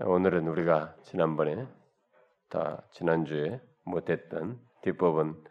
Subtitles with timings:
[0.00, 1.66] 오늘은 우리가 지난번에
[2.48, 5.42] 다 지난주에 못했던 뒷부분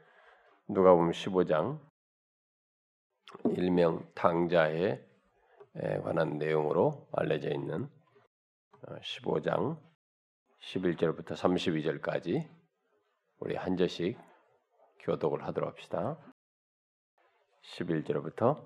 [0.70, 1.82] 누가 보면 15장
[3.58, 5.06] 일명 탕자에
[6.02, 7.90] 관한 내용으로 알려져 있는
[8.86, 9.82] 15장 어,
[10.62, 12.50] 11절부터 32절까지
[13.40, 14.18] 우리 한 절씩
[15.02, 16.18] 교독을 하도록 합시다.
[17.76, 18.66] 11절부터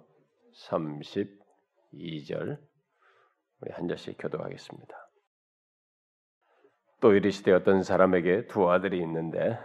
[0.69, 2.61] 32절
[3.61, 5.00] 우리 한 절씩 교독하겠습니다.
[7.01, 9.57] 또 이르시되 어떤 사람에게 두 아들이 있는데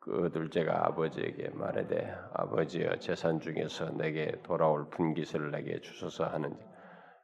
[0.00, 6.62] 그 둘째가 아버지에게 말하되 아버지여 재산 중에서 내게 돌아올 분깃을 내게 주소서 하는지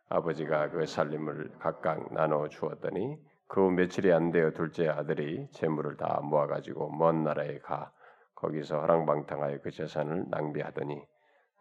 [0.08, 6.48] 아버지가 그 살림을 각각 나눠 주었더니 그 며칠이 안 되어 둘째 아들이 재물을 다 모아
[6.48, 7.92] 가지고 먼 나라에 가
[8.34, 11.00] 거기서 허랑방탕하여 그 재산을 낭비하더니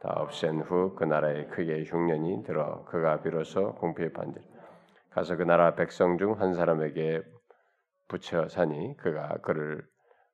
[0.02, 4.41] 다 없앤 후 그 나라에 크게 흉년이 들어 그가 비로소 공피에 판들
[5.12, 7.21] 가서 그 나라 백성 중 한 사람에게
[8.09, 9.88] 붙여 사니 그가 그를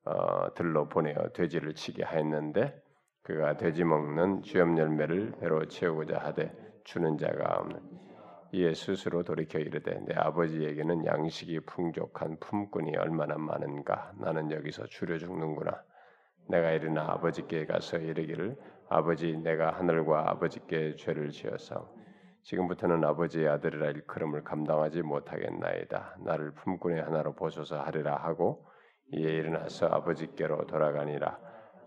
[0.06, 2.82] 어, 들러 보내어 돼지를 치게 하였는데
[3.22, 6.52] 그가 돼지 먹는 쥐염 열매를 배로 채우고자 하되
[6.84, 7.80] 주는 자가 없는.
[8.52, 14.14] 이에 스스로 돌이켜 이르되 내 아버지에게는 양식이 풍족한 품꾼이 얼마나 많은가?
[14.20, 15.84] 나는 여기서 줄여 죽는구나.
[16.48, 18.56] 내가 일어나 아버지께 가서 이르기를
[18.88, 21.92] 아버지 내가 하늘과 아버지께 죄를 지어서
[22.46, 26.18] 지금부터는 아버지의 아들이라 일컬음을 감당하지 못하겠나이다.
[26.26, 28.68] 나를 품꾼의 하나로 보소서 하리라 하고
[29.14, 31.40] 이에 일어나서 아버지께로 돌아가니라.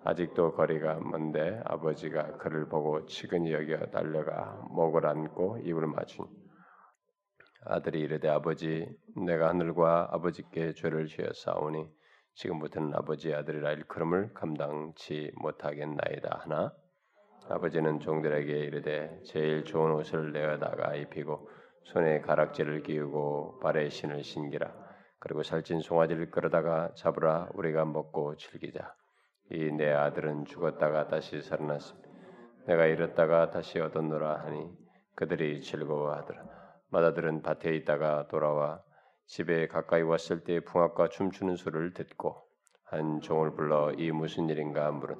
[0.03, 6.29] 아직도 거리가 먼데 아버지가 그를 보고 치근히 여겨 달려가 목을 안고 입을 맞추니
[7.67, 11.87] 아들이 이르되 아버지 내가 하늘과 아버지께 죄를 싸우니
[12.35, 16.73] 지금부터는 아버지의 아들이라 일컬음을 감당치 못하겠나이다 하나
[17.51, 21.49] 아버지는 종들에게 이르되 제일 좋은 옷을 내어다가 입히고
[21.85, 24.73] 손에 가락지를 끼우고 발에 신을 신기라.
[25.19, 28.95] 그리고 살찐 송아지를 끌어다가 잡으라 우리가 먹고 즐기자.
[29.51, 32.09] 이 내 아들은 죽었다가 다시 살아났습니다.
[32.67, 34.71] 내가 잃었다가 다시 얻었노라 하니
[35.15, 36.45] 그들이 즐거워하더라.
[36.91, 38.83] 마다들은 밭에 있다가 돌아와
[39.27, 42.43] 집에 가까이 왔을 때 풍악과 춤추는 소리를 듣고
[42.85, 45.17] 한 종을 불러 이 무슨 일인가 물은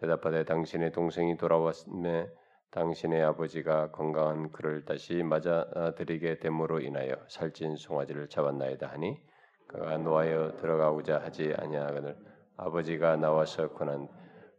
[0.00, 2.28] 대답하되 당신의 동생이 돌아왔음에
[2.70, 9.20] 당신의 아버지가 건강한 그를 다시 맞아들이게 됨으로 인하여 살찐 송아지를 잡았나이다 하니
[9.66, 12.16] 그가 노하여 들어가고자 하지 아니하거늘
[12.56, 14.08] 아버지가 나와서 권한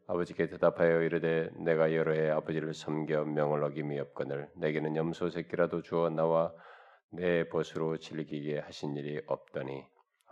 [0.07, 6.09] 아버지께 대답하여 이르되 내가 여러 해 아버지를 섬겨 명을 어김이 없거늘 내게는 염소 새끼라도 주어
[6.09, 6.51] 나와
[7.11, 9.85] 내 벗으로 즐기게 하신 일이 없더니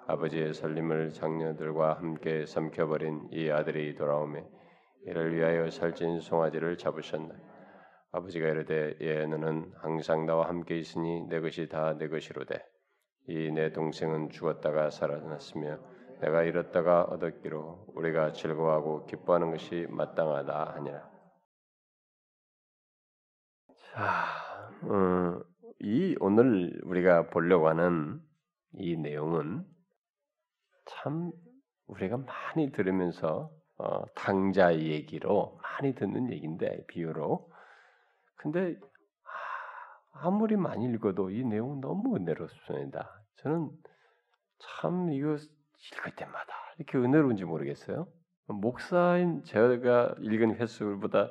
[0.08, 4.44] 아버지의 살림을 장녀들과 함께 삼켜버린 이 아들이 돌아오매
[5.08, 7.34] 이를 위하여 살찐 송아지를 잡으셨나.
[8.12, 12.64] 아버지가 이르되 예 너는 항상 나와 함께 있으니 내 것이 다 내 것이로되
[13.30, 15.80] 이 내 동생은 죽었다가 살아났으며
[16.22, 21.10] 내가 잃었다가 얻었기로 우리가 즐거워하고 기뻐하는 것이 마땅하다 하니라.
[23.94, 24.26] 자,
[24.84, 25.42] 음,
[25.80, 28.20] 이 오늘 우리가 보려고 하는
[28.74, 29.66] 이 내용은
[30.86, 31.32] 참
[31.88, 37.52] 우리가 많이 들으면서 어, 당자 얘기로 많이 듣는 얘기인데 비유로.
[38.36, 38.76] 근데
[40.14, 43.22] 아, 아무리 많이 읽어도 이 내용은 너무 은혜롭습니다.
[43.38, 43.70] 저는
[44.60, 48.08] 참 이거 읽을 때마다 이렇게 은혜로운지 모르겠어요.
[48.48, 51.30] 목사인 제가 읽은 횟수보다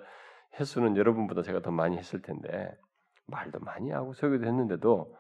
[0.60, 2.76] 횟수는 여러분보다 제가 더 많이 했을 텐데
[3.26, 5.16] 말도 많이 하고 설교도 했는데도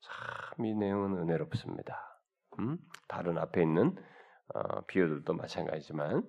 [0.00, 2.18] 참 이 내용은 은혜롭습니다.
[2.58, 2.78] 음?
[3.08, 3.96] 다른 앞에 있는
[4.54, 6.22] 어, 비유들도 마찬가지지만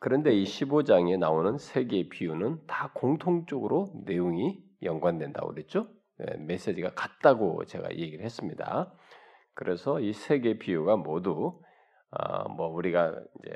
[0.00, 5.88] 그런데 이 15장에 나오는 세 개의 비유는 다 공통적으로 내용이 연관된다고 그랬죠?
[6.18, 8.92] 네, 메시지가 같다고 제가 얘기를 했습니다.
[9.54, 11.60] 그래서 이 세 개의 비유가 모두
[12.12, 13.14] 어, 뭐 우리가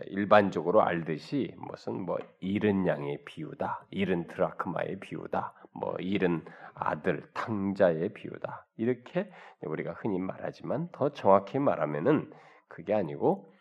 [0.09, 6.45] 일반적으로 알듯이 무슨 뭐 잃은 양의 비유다, 잃은 드라크마의 비유다, 뭐 잃은
[6.75, 9.31] 아들 탕자의 비유다 이렇게
[9.63, 12.31] 우리가 흔히 말하지만 더 정확히 말하면은
[12.69, 13.54] 그게 아니고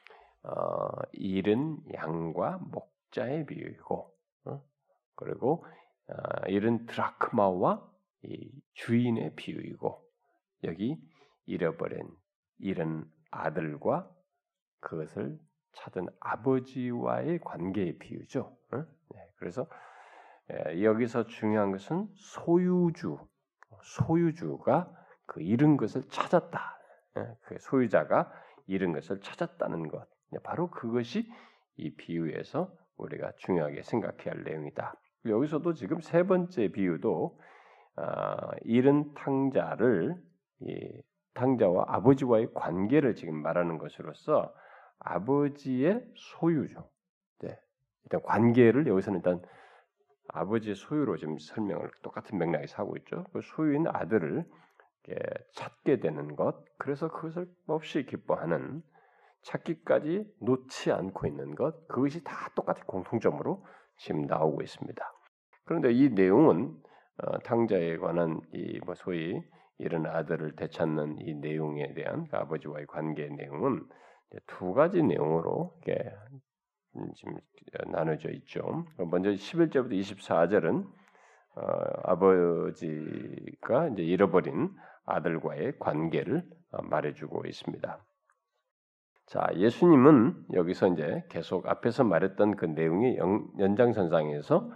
[0.44, 4.64] 어, 잃은 양과 목자의 비유이고, 어?
[5.16, 5.66] 그리고
[6.10, 7.90] 어, 잃은 드라크마와
[8.24, 10.04] 이 주인의 비유이고,
[10.66, 10.98] 여기
[11.46, 12.10] 잃어버린
[12.60, 14.10] 잃은 아들과
[14.80, 15.40] 그것을
[15.74, 18.56] 찾은 아버지와의 관계의 비유죠.
[18.72, 18.86] 어?
[19.10, 19.68] 네, 그래서
[20.52, 23.18] 예, 여기서 중요한 것은 소유주,
[23.82, 24.94] 소유주가
[25.26, 26.80] 그 잃은 것을 찾았다.
[27.18, 28.32] 예, 그 소유자가
[28.68, 30.08] 잃은 것을 찾았다는 것.
[30.34, 31.32] 네, 바로 그것이
[31.78, 34.96] 이 비유에서 우리가 중요하게 생각해야 할 내용이다.
[35.26, 37.40] 여기서도 지금 세 번째 비유도
[37.96, 38.04] 어,
[38.64, 40.16] 잃은 탕자를
[41.34, 44.54] 탕자와 아버지와의 관계를 지금 말하는 것으로서
[45.00, 46.90] 아버지의 소유죠.
[47.42, 47.60] 네.
[48.04, 49.42] 일단 관계를 여기서는 일단
[50.30, 53.26] 아버지의 소유로 지금 설명을 똑같은 맥락에서 하고 있죠.
[53.34, 54.46] 그 소유인 아들을
[55.54, 58.82] 찾게 되는 것, 그래서 그것을 없이 기뻐하는
[59.44, 63.66] 찾기까지 놓지 않고 있는 것, 그것이 다 똑같은 공통점으로
[63.98, 65.04] 지금 나오고 있습니다.
[65.66, 66.76] 그런데 이 내용은
[67.18, 69.42] 어, 탕자에 관한 이 뭐 소위
[69.80, 73.86] 이런 아들을 되찾는 이 내용에 대한 그 아버지와의 관계 내용은
[74.48, 75.80] 두 가지 내용으로
[76.96, 77.38] 음, 지금
[77.92, 78.86] 나눠져 있죠.
[78.98, 80.86] 먼저 11절부터 24절은
[81.56, 81.62] 어,
[82.04, 84.70] 아버지가 이제 잃어버린
[85.06, 88.04] 아들과의 관계를 어, 말해주고 있습니다.
[89.26, 93.18] 자, 예수님은 여기서 이제 계속 앞에서 말했던 그 내용의
[93.60, 94.70] 연장선상에서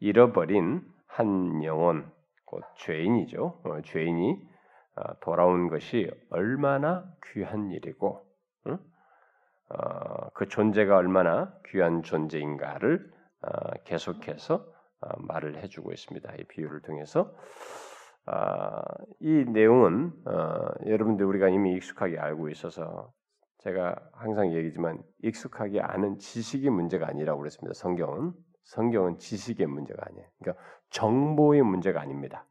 [0.00, 2.10] 잃어버린 한 영혼,
[2.44, 3.60] 곧 죄인이죠.
[3.64, 4.36] 어, 죄인이
[4.96, 8.24] 어, 돌아온 것이 얼마나 귀한 일이고,
[8.68, 8.78] 응?
[9.70, 13.10] 어, 그 존재가 얼마나 귀한 존재인가를
[13.42, 14.56] 어, 계속해서
[15.00, 16.32] 어, 말을 해주고 있습니다.
[16.34, 17.34] 이 비유를 통해서
[18.26, 18.82] 아,
[19.20, 20.12] 이 내용은
[20.86, 23.12] 여러분들 우리가 이미 익숙하게 알고 있어서
[23.64, 27.72] 제가 항상 얘기지만 익숙하게 아는 지식의 문제가 아니라고 그랬습니다.
[27.74, 28.32] 성경은
[28.64, 30.26] 성경은 지식의 문제가 아니에요.
[30.38, 32.46] 그러니까 정보의 문제가 아닙니다.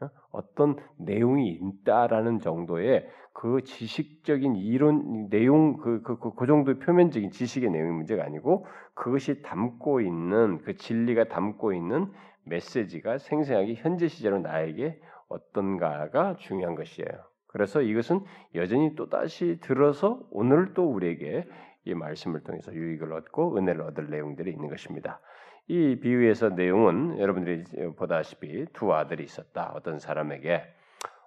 [0.00, 0.08] 어?
[0.30, 7.70] 어떤 내용이 있다라는 정도의 그 지식적인 이론 내용 그, 그, 그, 그 정도의 표면적인 지식의
[7.70, 12.12] 내용이 문제가 아니고 그것이 담고 있는 그 진리가 담고 있는
[12.44, 17.33] 메시지가 생생하게 현재 시제로 나에게 어떤가가 중요한 것이에요.
[17.54, 18.20] 그래서 이것은
[18.56, 21.46] 여전히 또 다시 들어서 오늘 또 우리에게
[21.84, 25.20] 이 말씀을 통해서 유익을 얻고 은혜를 얻을 내용들이 있는 것입니다.
[25.68, 27.62] 이 비유에서 내용은 여러분들이
[27.94, 29.70] 보다시피 두 아들이 있었다.
[29.76, 30.64] 어떤 사람에게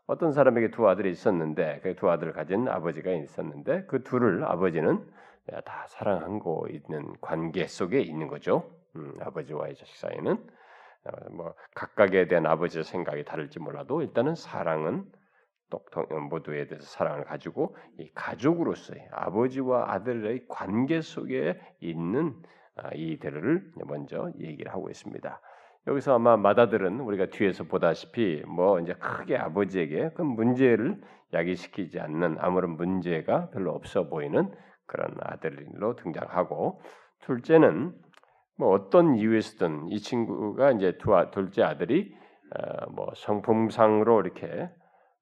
[0.06, 5.10] 어떤 사람에게 두 아들이 있었는데 그 두 아들을 가진 아버지가 있었는데 그 둘을 아버지는
[5.64, 8.70] 다 사랑하고 있는 관계 속에 있는 거죠.
[8.98, 15.06] 음, 아버지와의 자식 사이는 어, 뭐 각각에 대한 아버지의 생각이 다를지 몰라도 일단은 사랑은
[16.30, 22.36] 모두에 대해서 사랑을 가지고 이 가족으로서의 아버지와 아들의 관계 속에 있는
[22.76, 25.42] 아, 이들을 먼저 얘기를 하고 있습니다.
[25.88, 31.02] 여기서 아마 마다들은 우리가 뒤에서 보다시피 뭐 이제 크게 아버지에게 그 문제를
[31.34, 34.54] 야기시키지 않는 아무런 문제가 별로 없어 보이는
[34.86, 36.82] 그런 아들로 등장하고
[37.22, 37.94] 둘째는
[38.58, 42.14] 뭐 어떤 이유에서든 이 친구가 이제 두 아, 둘째 아들이
[42.56, 44.70] 어, 뭐 성품상으로 이렇게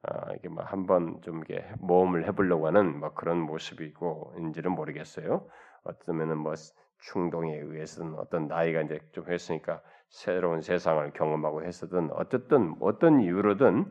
[0.08, 5.48] 어, 이게 뭐 한번 좀 이게 모험을 해보려고 하는 뭐 그런 모습이고인지는 모르겠어요.
[5.84, 6.54] 어쩌면은 뭐
[7.00, 13.86] 충동에 의해서든 어떤 나이가 이제 좀 했으니까 새로운 세상을 경험하고 했었든 어쨌든 어떤 이유로든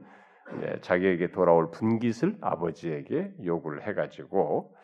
[0.82, 4.74] 자기에게 돌아올 분깃을 아버지에게 요구를 해가지고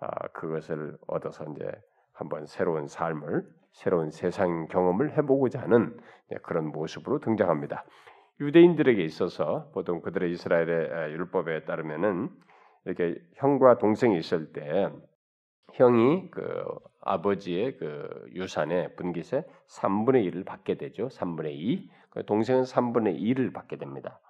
[0.00, 1.70] 아, 그것을 얻어서 이제
[2.12, 5.96] 한번 새로운 삶을 새로운 세상 경험을 해보고자 하는
[6.42, 7.84] 그런 모습으로 등장합니다.
[8.40, 12.30] 유대인들에게 있어서 보통 그들의 이스라엘의 율법에 따르면은
[12.86, 14.90] 이렇게 형과 동생이 있을 때
[15.74, 16.64] 형이 그
[17.02, 21.08] 아버지의 그 유산의 분깃의 3분의 1을 받게 되죠.
[21.08, 21.90] 3분의 2.
[22.10, 24.20] 그 동생은 3분의 2를 받게 됩니다.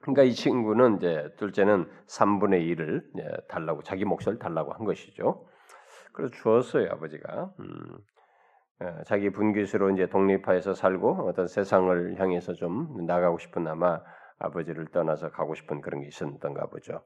[0.00, 5.46] 그러니까 이 친구는 이제 둘째는 3분의 1을 달라고 자기 몫을 달라고 한 것이죠.
[6.12, 7.52] 그래서 주었어요 아버지가.
[7.60, 8.17] 음, 어,
[9.06, 14.00] 자기 분깃으로 이제 독립하여서 살고 어떤 세상을 향해서 좀 나가고 싶은 아마
[14.38, 17.02] 아버지를 떠나서 가고 싶은 그런 게 있었던가 보죠.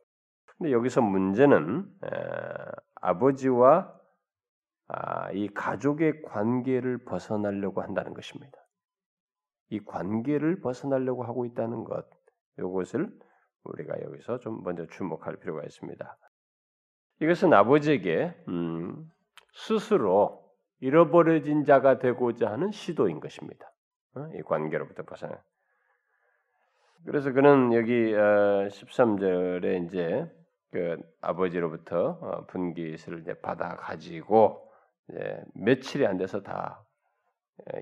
[0.58, 2.08] 근데 여기서 문제는 에,
[2.96, 3.98] 아버지와
[4.88, 8.58] 아, 이 가족의 관계를 벗어나려고 한다는 것입니다.
[9.70, 12.04] 이 관계를 벗어나려고 하고 있다는 것,
[12.58, 13.10] 이것을
[13.64, 16.18] 우리가 여기서 좀 먼저 주목할 필요가 있습니다.
[17.20, 19.10] 이것은 아버지에게 음,
[19.54, 20.41] 스스로
[20.82, 23.72] 잃어버려진 자가 되고자 하는 시도인 것입니다.
[24.14, 24.28] 어?
[24.34, 25.42] 이 관계로부터 벗어나.
[27.06, 30.30] 그래서 그는 여기 13절에 어, 이제
[30.70, 34.68] 그 아버지로부터 어, 분깃을 이제 받아 가지고
[35.54, 36.84] 며칠이 안 돼서 다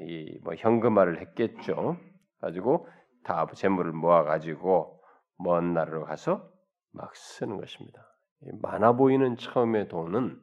[0.01, 1.97] 이 뭐 현금화를 했겠죠.
[2.41, 2.89] 가지고
[3.25, 5.03] 다 재물을 모아 가지고
[5.39, 6.49] 먼 나라로 가서
[6.93, 8.03] 막 쓰는 것입니다.
[8.63, 10.41] 많아 보이는 처음의 돈은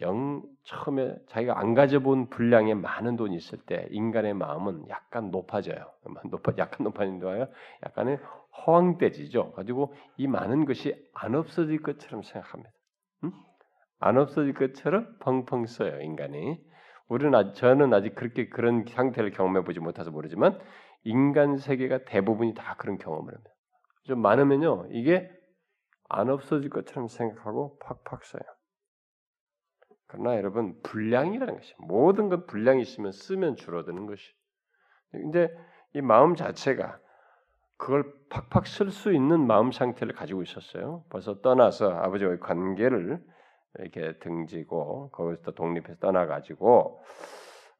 [0.00, 5.92] 영 처음에 자기가 안 가져본 분량의 많은 돈이 있을 때 인간의 마음은 약간 높아져요.
[6.30, 7.46] 높아 약간 높아진다요.
[7.86, 8.18] 약간의
[8.66, 9.52] 허황돼지죠.
[9.52, 12.70] 가지고 이 많은 것이 안 없어질 것처럼 생각합니다.
[13.24, 13.32] 음?
[14.00, 16.60] 안 없어질 것처럼 펑펑 써요 인간이.
[17.08, 20.58] 우리는 아직, 저는 아직 그렇게 그런 상태를 경험해 보지 못해서 모르지만
[21.04, 23.50] 인간 세계가 대부분이 다 그런 경험을 합니다.
[24.04, 25.30] 좀 많으면요 이게
[26.08, 28.42] 안 없어질 것처럼 생각하고 팍팍 써요.
[30.08, 34.34] 그러나 여러분 분량이라는 것이 모든 것 분량이 있으면 쓰면 줄어드는 것이.
[35.10, 35.56] 근데
[35.94, 36.98] 이 마음 자체가
[37.76, 41.04] 그걸 팍팍 쓸 수 있는 마음 상태를 가지고 있었어요.
[41.10, 43.22] 벌써 떠나서 아버지와의 관계를
[43.78, 47.02] 이렇게 등지고 거기서 독립해서 떠나가지고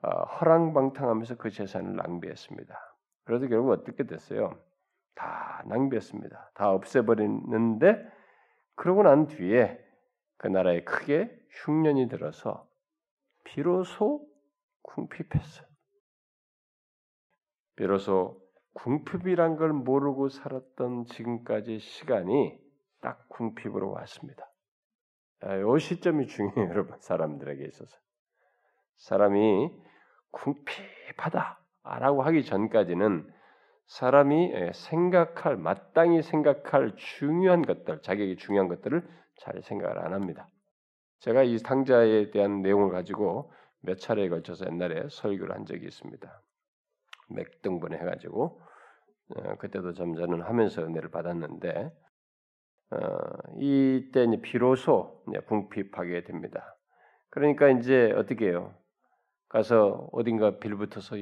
[0.02, 2.75] 어, 허랑방탕하면서 그 재산을 낭비했습니다.
[3.25, 4.56] 그래서 결국 어떻게 됐어요?
[5.14, 6.52] 다 낭비했습니다.
[6.54, 8.06] 다 없애버리는데
[8.76, 9.85] 그러고 난 뒤에
[10.37, 12.69] 그 나라에 크게 흉년이 들어서
[13.45, 14.26] 비로소
[14.83, 15.67] 궁핍했어요.
[17.76, 18.40] 비로소
[18.75, 22.59] 궁핍이란 걸 모르고 살았던 지금까지 시간이
[23.00, 24.50] 딱 궁핍으로 왔습니다.
[25.43, 26.99] 이 시점이 중요해요, 여러분.
[27.00, 27.97] 사람들에게 있어서.
[28.97, 29.71] 사람이
[30.33, 33.33] 궁핍하다라고 하기 전까지는
[33.87, 40.47] 사람이 생각할 마땅히 생각할 중요한 것들, 자기에게 중요한 것들을 잘 생각을 안 합니다.
[41.20, 46.42] 제가 이 상자에 대한 내용을 가지고 몇 차례에 걸쳐서 옛날에 설교를 한 적이 있습니다.
[47.30, 48.60] 몇 등분 해가지고
[49.37, 51.92] 어, 그때도 점잖은 하면서 은혜를 받았는데
[52.90, 52.98] 어,
[53.58, 56.76] 이때 이제 비로소 이제 궁핍하게 됩니다.
[57.30, 58.75] 그러니까 이제 어떻게 해요?
[59.48, 61.16] 가서 어딘가 빌붙어서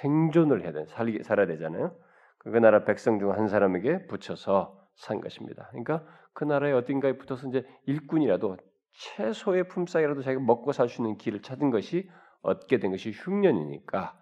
[0.00, 1.96] 생존을 해야 돼, 살기 살아야 되잖아요.
[2.38, 5.68] 그 나라 백성 중 한 사람에게 붙여서 산 것입니다.
[5.70, 6.04] 그러니까
[6.34, 8.56] 그 나라의 어딘가에 붙어서 이제 일꾼이라도
[8.92, 12.08] 최소의 품삯이라도 자기가 먹고 살 수 있는 길을 찾은 것이
[12.42, 14.18] 얻게 된 것이 흉년이니까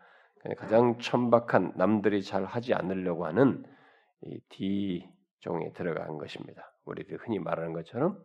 [0.57, 3.65] 가장 천박한 남들이 잘 하지 않으려고 하는
[4.23, 6.73] 이 D종에 들어간 것입니다.
[6.85, 8.19] 우리들이 흔히 말하는 것처럼.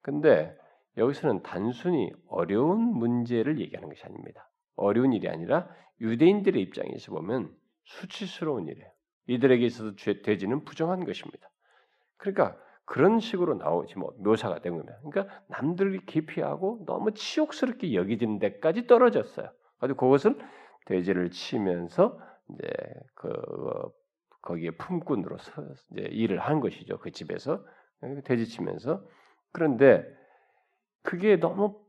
[0.00, 0.56] 근데
[0.96, 4.48] 여기서는 단순히 어려운 문제를 얘기하는 것이 아닙니다.
[4.76, 5.68] 어려운 일이 아니라
[6.00, 8.90] 유대인들의 입장에서 보면 수치스러운 일이에요.
[9.28, 11.48] 이들에게 있어서 돼지는 부정한 것입니다.
[12.16, 14.98] 그러니까 그런 식으로 나오지 뭐 묘사가 된 겁니다.
[15.04, 19.50] 그러니까 남들이 기피하고 너무 치욕스럽게 여기지는 데까지 떨어졌어요.
[19.78, 20.38] 아주 그것을
[20.86, 22.18] 돼지를 치면서
[22.50, 22.68] 이제
[23.14, 23.32] 그
[24.42, 25.52] 거기에 품꾼으로서
[25.92, 26.98] 이제 일을 한 것이죠.
[26.98, 27.64] 그 집에서
[28.24, 29.04] 돼지 치면서
[29.52, 30.04] 그런데
[31.02, 31.80] 그게 너무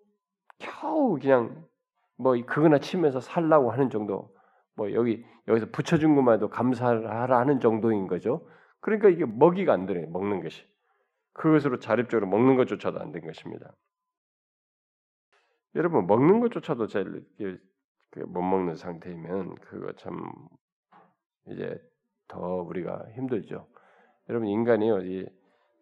[0.60, 1.66] 겨우 그냥
[2.18, 4.34] 뭐 그거나 치면서 살라고 하는 정도
[4.76, 8.48] 뭐 여기 여기서 붙여준 것만 해도 감사하라 하는 정도인 거죠.
[8.80, 10.64] 그러니까 이게 먹이가 안 되네 먹는 것이
[11.34, 13.74] 그것으로 자립적으로 먹는 것조차도 안 된 것입니다.
[15.76, 17.22] 여러분 먹는 것조차도 잘못
[18.16, 20.32] 먹는 상태이면 그거 참
[21.48, 21.80] 이제
[22.28, 23.68] 더 우리가 힘들죠.
[24.30, 25.28] 여러분 인간이요, 이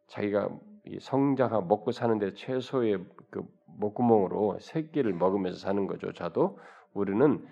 [0.07, 0.49] 자기가
[0.85, 3.43] 이 성장하고 먹고 사는데 최소의 그
[3.77, 6.59] 목구멍으로 새끼를 먹으면서 사는 거조차도
[6.93, 7.47] 우리는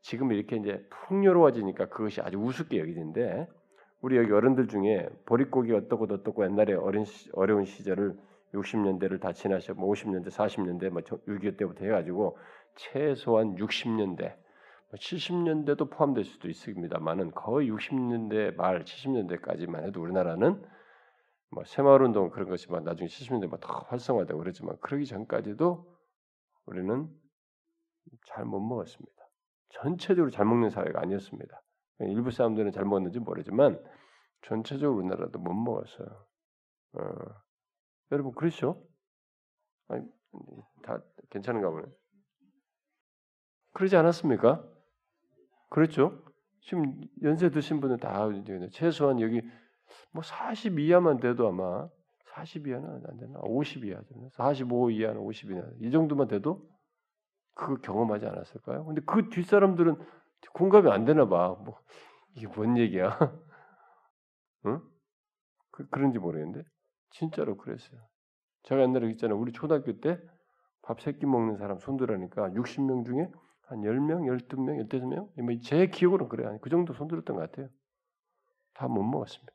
[0.00, 3.46] 지금 이렇게 이제 풍요로워지니까 그것이 아주 우습게 여기는데
[4.02, 8.18] 우리 여기 어른들 중에 보릿고기 어떻고 어떻고 옛날에 어린 시, 어려운 시절을
[8.52, 12.36] 60년대를 다 지나셔 뭐 50년대, 40년대 뭐6.25 때부터 해가지고
[12.74, 14.36] 최소한 60년대,
[14.94, 20.62] 70년대도 뭐 포함될 수도 있습니다만은 거의 60년대 말 70년대까지만 해도 우리나라는
[21.50, 25.86] 뭐 새마을 운동 그런 것이만 나중에 70년대 막더 활성화되고 그랬지만 그러기 전까지도
[26.66, 27.08] 우리는
[28.26, 29.12] 잘 못 먹었습니다.
[29.70, 31.62] 전체적으로 잘 먹는 사회가 아니었습니다.
[32.00, 33.82] 일부 사람들은 잘 먹었는지 모르지만
[34.42, 36.26] 전체적으로 우리나라도 못 먹었어요.
[36.94, 37.00] 어.
[38.10, 38.84] 여러분 그렇죠?
[39.88, 40.04] 아니,
[40.82, 41.86] 다 괜찮은가 보네.
[43.72, 44.64] 그러지 않았습니까?
[45.70, 46.22] 그렇죠?
[46.60, 48.28] 지금 연세 드신 분은 다
[48.70, 49.40] 최소한 여기
[50.12, 51.88] 뭐 40 이하만 돼도 아마
[52.34, 53.40] 40 이하는 안 되나?
[53.42, 54.28] 50 이하 되나?
[54.32, 56.68] 45 이하는 50 이하 이 정도만 돼도
[57.54, 58.84] 그거 경험하지 않았을까요?
[58.84, 59.96] 근데 그 뒷사람들은
[60.54, 61.56] 공감이 안 되나 봐.
[61.64, 61.78] 뭐
[62.34, 63.18] 이게 뭔 얘기야?
[64.66, 64.80] 응?
[65.70, 66.64] 그, 그런지 모르겠는데
[67.10, 68.00] 진짜로 그랬어요.
[68.64, 69.38] 제가 옛날에 있잖아요.
[69.38, 70.18] 우리 초등학교 때
[70.82, 73.30] 밥 세끼 먹는 사람 손들으니까 60명 중에
[73.62, 75.42] 한 10명, 12명, 15명?
[75.42, 76.58] 뭐제 기억으로는 그래요.
[76.60, 77.68] 그 정도 손들었던 것 같아요.
[78.74, 79.52] 다 못 먹었습니다.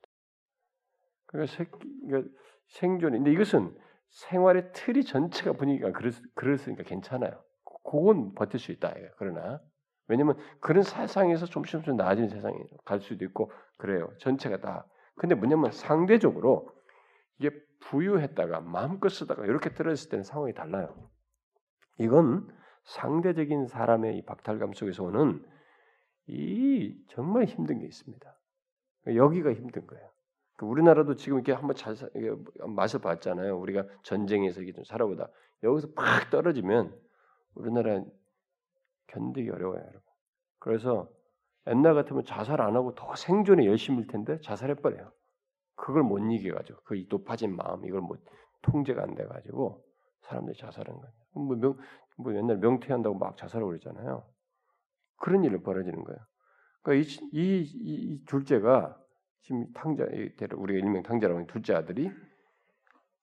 [1.27, 1.71] 그러니까 새끼,
[2.07, 2.33] 그러니까
[2.67, 3.17] 생존이.
[3.17, 3.77] 근데 이것은
[4.09, 7.43] 생활의 틀이 전체가 분위기가 그랬, 그랬으니까 괜찮아요.
[7.83, 8.93] 그건 버틸 수 있다.
[9.17, 9.59] 그러나
[10.07, 14.09] 왜냐면 그런 세상에서 좀씩 나아지는 세상에 갈 수도 있고 그래요.
[14.19, 14.85] 전체가 다.
[15.15, 16.69] 근데 뭐냐면 상대적으로
[17.39, 21.09] 이게 부유했다가 마음껏 쓰다가 이렇게 들어있을 때는 상황이 달라요.
[21.99, 22.47] 이건
[22.85, 25.45] 상대적인 사람의 이 박탈감 속에서 오는
[26.27, 28.37] 이 정말 힘든 게 있습니다.
[29.07, 30.09] 여기가 힘든 거예요.
[30.55, 31.95] 그 우리나라도 지금 이렇게 한번 잘
[32.75, 33.57] 맛을 봤잖아요.
[33.59, 35.29] 우리가 전쟁에서 이게 좀 살아보다
[35.63, 36.95] 여기서 팍 떨어지면
[37.55, 38.03] 우리나라
[39.07, 40.01] 견디기 어려워요, 여러분.
[40.59, 41.09] 그래서
[41.67, 45.11] 옛날 같으면 자살 안 하고 더 생존에 열심일 텐데 자살해 버려요.
[45.75, 48.23] 그걸 못 이겨가지고 그 높아진 마음 이걸 못
[48.61, 49.83] 통제가 안 돼가지고
[50.21, 51.13] 사람들이 자살한 거예요.
[51.33, 51.77] 뭐, 명,
[52.17, 54.27] 뭐 옛날 명퇴한다고 막 자살하고 그러잖아요.
[55.17, 56.19] 그런 일을 벌어지는 거예요.
[56.81, 58.97] 그러니까 이, 이, 이, 이 둘째가
[59.41, 60.05] 지금 탕자,
[60.55, 62.11] 우리가 일명 탕자라고 하는 둘째 아들이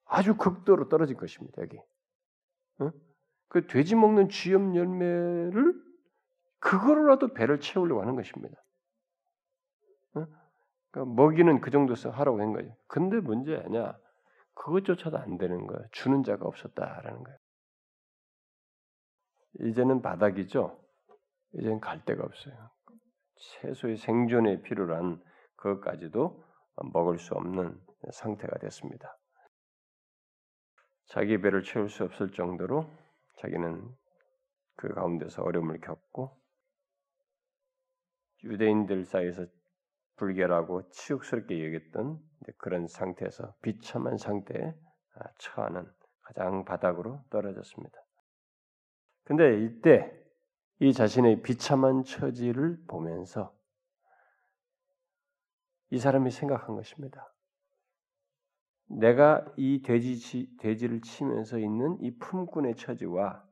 [0.06, 1.62] 아주 극도로 떨어진 것입니다.
[1.62, 1.78] 여기.
[2.80, 2.90] 어?
[3.54, 5.80] 그 돼지 먹는 쥐염 열매를
[6.58, 8.60] 그거로라도 배를 채우려고 하는 것입니다.
[10.16, 10.26] 어?
[10.90, 12.76] 그러니까 먹이는 그 정도서 하라고 한 거예요.
[12.88, 13.96] 근데 문제냐?
[14.54, 15.86] 그것조차도 안 되는 거예요.
[15.92, 17.38] 주는 자가 없었다라는 거예요.
[19.60, 20.76] 이제는 바닥이죠.
[21.52, 22.70] 이제는 갈 데가 없어요.
[23.36, 25.22] 최소의 생존에 필요한
[25.54, 26.44] 그것까지도
[26.92, 27.80] 먹을 수 없는
[28.10, 29.16] 상태가 됐습니다.
[31.06, 33.03] 자기 배를 채울 수 없을 정도로
[33.36, 33.88] 자기는
[34.76, 36.40] 그 가운데서 어려움을 겪고
[38.44, 39.46] 유대인들 사이에서
[40.16, 42.20] 불결하고 치욕스럽게 여겼던
[42.58, 44.74] 그런 상태에서 비참한 상태에
[45.14, 45.90] 아, 처하는
[46.22, 47.98] 가장 바닥으로 떨어졌습니다.
[49.24, 50.12] 근데 이때
[50.80, 53.56] 이 자신의 비참한 처지를 보면서
[55.90, 57.33] 이 사람이 생각한 것입니다.
[58.86, 63.42] 내가 이 돼지, 돼지를 치면서 있는 이 품꾼의 처지와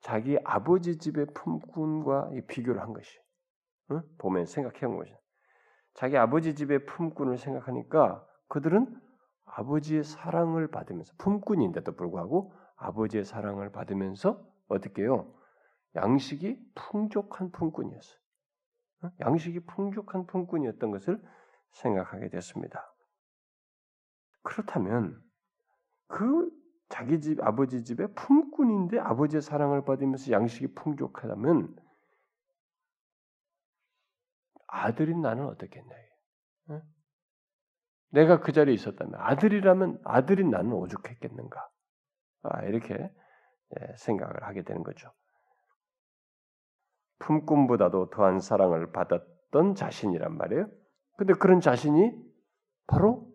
[0.00, 3.18] 자기 아버지 집의 품꾼과 비교를 한 것이.
[3.90, 4.02] 응?
[4.18, 5.14] 보면 생각해 본 것이.
[5.94, 9.00] 자기 아버지 집의 품꾼을 생각하니까 그들은
[9.44, 15.32] 아버지의 사랑을 받으면서 품꾼인데도 불구하고 아버지의 사랑을 받으면서 어떻게 요?
[15.94, 18.18] 양식이 풍족한 품꾼이었어요.
[19.20, 21.22] 양식이 풍족한 품꾼이었던 것을
[21.70, 22.93] 생각하게 됐습니다.
[24.44, 25.20] 그렇다면
[26.06, 26.50] 그
[26.88, 31.74] 자기 집 아버지 집의 품꾼인데 아버지의 사랑을 받으면서 양식이 풍족하다면
[34.68, 35.94] 아들인 나는 어떻겠냐?
[36.70, 36.82] 응?
[38.10, 41.68] 내가 그 자리에 있었다면 아들이라면 아들인 나는 오죽했겠는가?
[42.42, 45.10] 아, 이렇게 예, 생각을 하게 되는 거죠.
[47.20, 50.68] 품꾼보다도 더한 사랑을 받았던 자신이란 말이에요.
[51.16, 52.12] 근데 그런 자신이
[52.86, 53.33] 바로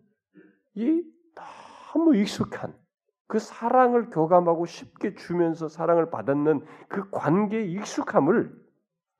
[0.74, 1.02] 이
[1.34, 2.78] 너무 익숙한
[3.26, 8.52] 그 사랑을 교감하고 쉽게 주면서 사랑을 받았는 그 관계의 익숙함을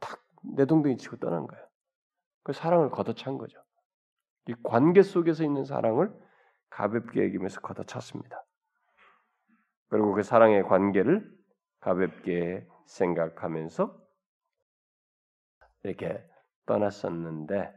[0.01, 0.21] 탁
[0.57, 1.65] 내동댕이 치고 떠난 거예요.
[2.43, 3.63] 그 사랑을 걷어찬 거죠.
[4.47, 6.13] 이 관계 속에서 있는 사랑을
[6.71, 8.45] 가볍게 여기면서 걷어찼습니다.
[9.89, 11.31] 그리고 그 사랑의 관계를
[11.81, 13.97] 가볍게 생각하면서
[15.83, 16.25] 이렇게
[16.67, 17.73] 떠났었는데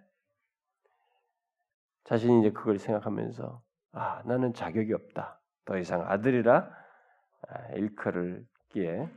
[2.03, 3.62] 자신이 이제 그걸 생각하면서
[3.93, 5.39] 아 나는 자격이 없다.
[5.65, 6.69] 더 이상 아들이라
[7.47, 9.09] 아, 일컬을 기에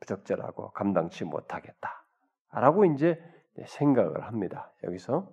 [0.00, 2.06] 부적절하고 감당치 못하겠다.
[2.50, 3.18] 라고 이제
[3.66, 4.72] 생각을 합니다.
[4.82, 5.32] 여기서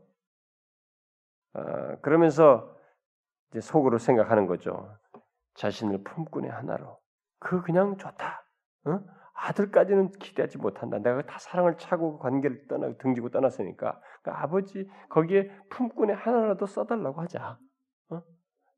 [1.53, 2.75] 어, 그러면서
[3.49, 4.97] 이제 속으로 생각하는 거죠.
[5.55, 6.99] 자신을 품꾼의 하나로
[7.39, 8.45] 그 그냥 좋다.
[8.85, 8.99] 어?
[9.43, 10.99] 아들까지는 기대하지 못한다.
[10.99, 17.57] 내가 다 사랑을 차고 관계를 떠나 등지고 떠났으니까 그러니까 아버지 거기에 품꾼의 하나라도 써달라고 하자.
[18.09, 18.21] 어?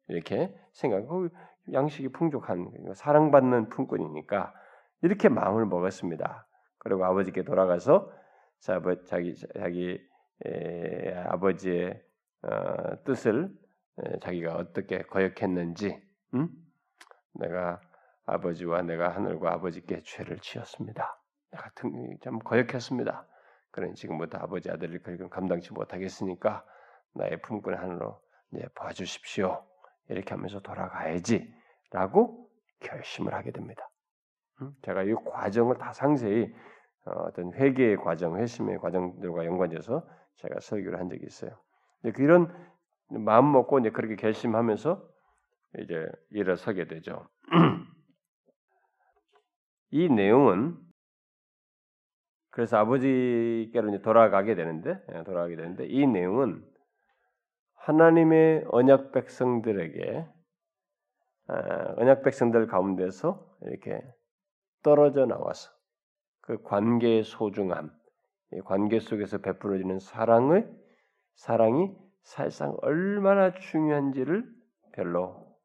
[0.08, 1.28] 이렇게 생각하고
[1.72, 4.54] 양식이 풍족한 사랑받는 품꾼이니까
[5.02, 6.48] 이렇게 마음을 먹었습니다.
[6.78, 8.10] 그리고 아버지께 돌아가서
[9.06, 10.00] 자기 자기
[10.46, 12.02] 에, 아버지의
[12.44, 13.50] 어, 뜻을
[14.00, 16.02] 에, 자기가 어떻게 거역했는지,
[16.34, 16.50] 음?
[17.34, 17.80] 내가
[18.26, 21.20] 아버지와 내가 하늘과 아버지께 죄를 지었습니다.
[21.52, 21.70] 내가
[22.22, 23.28] 좀 거역했습니다.
[23.72, 26.66] 그러니 지금부터 아버지 아들을 그리고 감당치 못하겠으니까
[27.16, 29.66] 나의 품꾼 하늘로 이제 봐주십시오.
[30.10, 33.90] 이렇게 하면서 돌아가야지라고 결심을 하게 됩니다.
[34.62, 34.74] 음?
[34.84, 36.54] 제가 이 과정을 다 상세히
[37.06, 40.08] 어, 어떤 회개의 과정, 회심의 과정들과 연관돼서
[40.38, 41.52] 제가 설교를 한 적이 있어요.
[42.16, 42.54] 그런
[43.10, 45.02] 마음 먹고 이제 그렇게 결심하면서
[45.80, 47.28] 이제 일어서게 되죠.
[49.94, 50.76] 이 내용은
[52.50, 56.66] 그래서 아버지께로 이제 돌아가게 되는데 예, 돌아가게 되는데 이 내용은
[57.76, 60.28] 하나님의 언약 백성들에게
[61.48, 64.02] 아, 언약 백성들 가운데서 이렇게
[64.82, 65.70] 떨어져 나와서
[66.42, 67.92] 그 관계의 소중함,
[68.66, 70.68] 관계 속에서 베풀어지는 사랑의
[71.36, 74.44] 사랑이 사실상 얼마나 중요한지를
[74.94, 75.56] 별로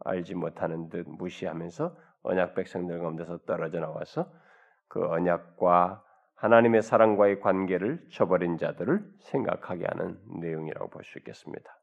[0.00, 4.30] 알지 못하는 듯 무시하면서 언약 백성들 가운데서 떨어져 나와서
[4.88, 6.04] 그 언약과
[6.36, 11.78] 하나님의 사랑과의 관계를 저버린 자들을 생각하게 하는 내용이라고 볼 수 있겠습니다.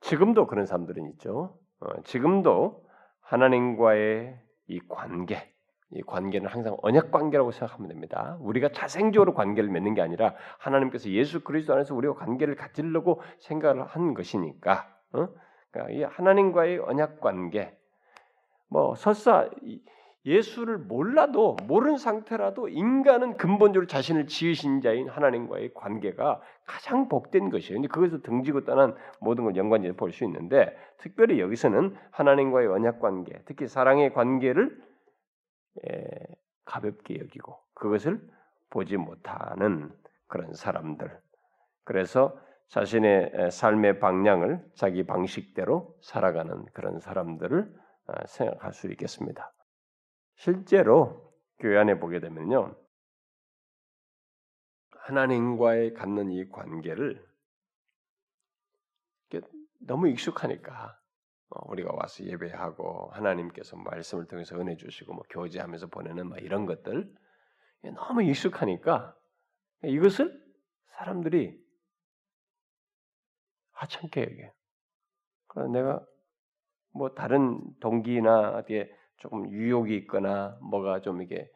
[0.00, 1.58] 지금도 그런 사람들은 있죠.
[1.80, 2.84] 어, 지금도
[3.20, 5.52] 하나님과의 이 관계,
[5.90, 8.36] 이 관계는 항상 언약 관계라고 생각하면 됩니다.
[8.40, 14.14] 우리가 자생적으로 관계를 맺는 게 아니라 하나님께서 예수 그리스도 안에서 우리와 관계를 가지려고 생각을 한
[14.14, 14.88] 것이니까.
[15.12, 15.28] 어?
[15.70, 17.76] 그러니까 이 하나님과의 언약 관계,
[18.68, 19.48] 뭐 설사
[20.26, 27.74] 예수를 몰라도 모르는 상태라도 인간은 근본적으로 자신을 지으신 자인 하나님과의 관계가 가장 복된 것이에요.
[27.76, 33.38] 근데 그것을 등지고 떠난 모든 걸 연관지어 볼 수 있는데 특별히 여기서는 하나님과의 언약 관계,
[33.44, 34.82] 특히 사랑의 관계를
[35.86, 36.02] 에,
[36.64, 38.20] 가볍게 여기고 그것을
[38.70, 39.92] 보지 못하는
[40.26, 41.10] 그런 사람들.
[41.84, 42.34] 그래서
[42.68, 47.83] 자신의 삶의 방향을 자기 방식대로 살아가는 그런 사람들을 아,
[48.26, 49.52] 생각할 수 있겠습니다.
[50.36, 52.76] 실제로 교회 안에 보게 되면요.
[54.90, 57.24] 하나님과의 갖는 이 관계를
[59.80, 60.98] 너무 익숙하니까
[61.50, 67.14] 어, 우리가 와서 예배하고 하나님께서 말씀을 통해서 은혜 주시고 뭐 교제하면서 보내는 막 이런 것들
[67.94, 69.14] 너무 익숙하니까
[69.82, 70.42] 이것을
[70.96, 71.62] 사람들이
[73.72, 74.52] 하찮게.
[75.48, 76.06] 그래서 내가
[76.94, 81.50] 뭐 다른 동기나 어디에 조금 유혹이 있거나 뭐가 좀 이게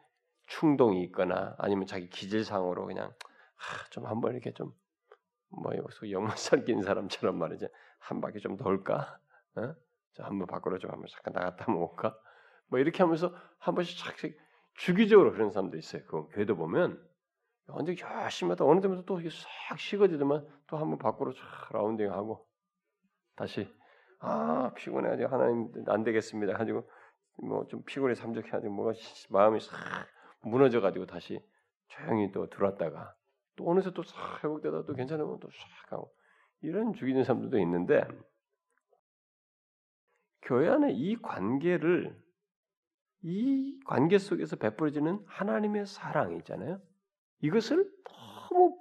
[0.47, 4.73] 충동이 있거나 아니면 자기 기질상으로 그냥 아, 좀 한번 이렇게 좀
[5.49, 7.67] 뭐 여기서 영문 섞인 사람처럼 말이지
[7.99, 9.19] 한 바퀴 좀 돌까?
[9.55, 9.75] 어?
[10.13, 12.17] 저 한번 밖으로 좀 한번 잠깐 나갔다 먹을까?
[12.67, 14.31] 뭐 이렇게 하면서 한 번씩 착착
[14.75, 16.03] 주기적으로 그런 사람도 있어요.
[16.05, 17.03] 그 교회도 보면
[17.67, 22.47] 언제 열심히 하다 어느 때부터 또 이게 싹 식어지더만 또 한번 밖으로 쫙 라운딩하고
[23.35, 23.67] 다시
[24.19, 26.89] 아 피곤해 가지고 하나님 안 되겠습니다 가지고
[27.41, 28.93] 뭐 좀 피곤해 삼적해 가지고 뭐가
[29.29, 29.75] 마음이 싹
[30.41, 31.39] 무너져 가지고 다시
[31.87, 33.15] 조용히 또 들어왔다가
[33.55, 36.13] 또 어느새 또 싹 회복되다 또 괜찮으면 또 싹 하고
[36.61, 38.03] 이런 죽이는 사람들도 있는데
[40.41, 42.17] 교회 안에 이 관계를
[43.21, 46.81] 이 관계 속에서 베풀어지는 하나님의 사랑이 있잖아요.
[47.41, 48.77] 이것을 너무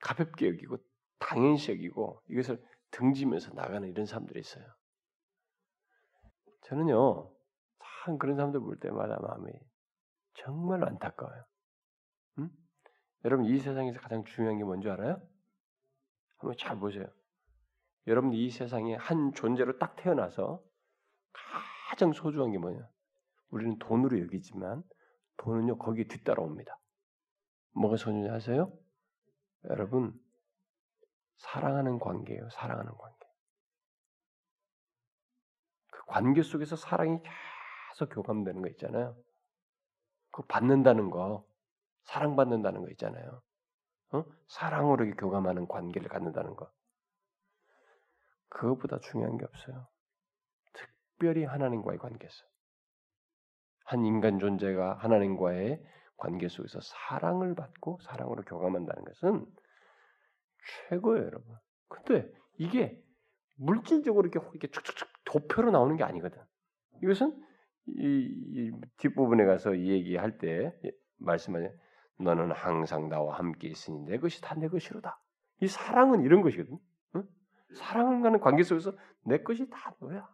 [0.00, 0.78] 가볍게 여기고
[1.24, 4.64] 당연시 여기고 이것을 등지면서 나가는 이런 사람들이 있어요.
[6.62, 7.30] 저는요,
[8.04, 9.50] 참 그런 사람들 볼 때마다 마음이
[10.34, 11.44] 정말 안타까워요.
[12.38, 12.50] 음?
[13.24, 15.20] 여러분 이 세상에서 가장 중요한 게 뭔지 알아요?
[16.38, 17.06] 한번 잘 보세요.
[18.06, 20.62] 여러분 이 세상에 한 존재로 딱 태어나서
[21.88, 22.86] 가장 소중한 게 뭐냐?
[23.48, 24.82] 우리는 돈으로 여기지만
[25.38, 26.78] 돈은요 거기에 뒤따라옵니다.
[27.72, 28.70] 뭐가 소중히 하세요?
[29.70, 30.12] 여러분
[31.36, 32.48] 사랑하는 관계예요.
[32.50, 33.18] 사랑하는 관계.
[36.06, 37.20] 관계 속에서 사랑이
[37.94, 39.16] 계속 교감되는 거 있잖아요.
[40.30, 41.46] 그 받는다는 거,
[42.04, 43.42] 사랑받는다는 거 있잖아요.
[44.12, 44.24] 어?
[44.48, 46.70] 사랑으로 교감하는 관계를 갖는다는 거.
[48.48, 49.88] 그것보다 중요한 게 없어요.
[50.72, 52.44] 특별히 하나님과의 관계에서.
[53.84, 55.82] 한 인간 존재가 하나님과의
[56.16, 59.46] 관계 속에서 사랑을 받고 사랑으로 교감한다는 것은
[60.88, 61.56] 최고예요, 여러분.
[61.88, 63.02] 근데 이게
[63.56, 66.38] 물질적으로 이렇게 이렇게 축축축 도표로 나오는 게 아니거든.
[67.02, 67.34] 이것은
[67.86, 70.74] 이, 이 뒷부분에 가서 이 얘기할 때
[71.18, 71.68] 말씀하냐
[72.18, 75.20] 너는 항상 나와 함께 있으니 내 것이 다 내 것이로다.
[75.60, 76.78] 이 사랑은 이런 것이거든.
[77.16, 77.24] 응?
[77.74, 78.92] 사랑을 가는 관계 속에서
[79.24, 80.28] 내 것이 다 너야.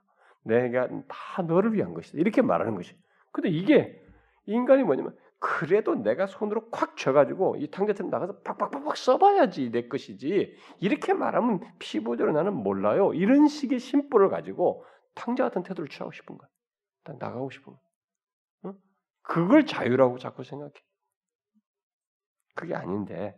[0.45, 2.19] 내가 다 너를 위한 것이다.
[2.19, 2.97] 이렇게 말하는 것이.
[3.33, 4.03] 근데 이게
[4.47, 10.55] 인간이 뭐냐면 그래도 내가 손으로 콱 쥐어가지고 이 탕자처럼 나가서 팍팍팍팍 써봐야지 내 것이지.
[10.81, 13.15] 이렇게 말하면 피보대로 나는 몰라요.
[13.15, 16.49] 이런 식의 심보를 가지고 탕자 같은 태도를 취하고 싶은 거야.
[17.19, 17.83] 나가고 싶은 거야.
[18.67, 18.75] 응?
[19.23, 20.73] 그걸 자유라고 자꾸 생각해.
[22.55, 23.35] 그게 아닌데.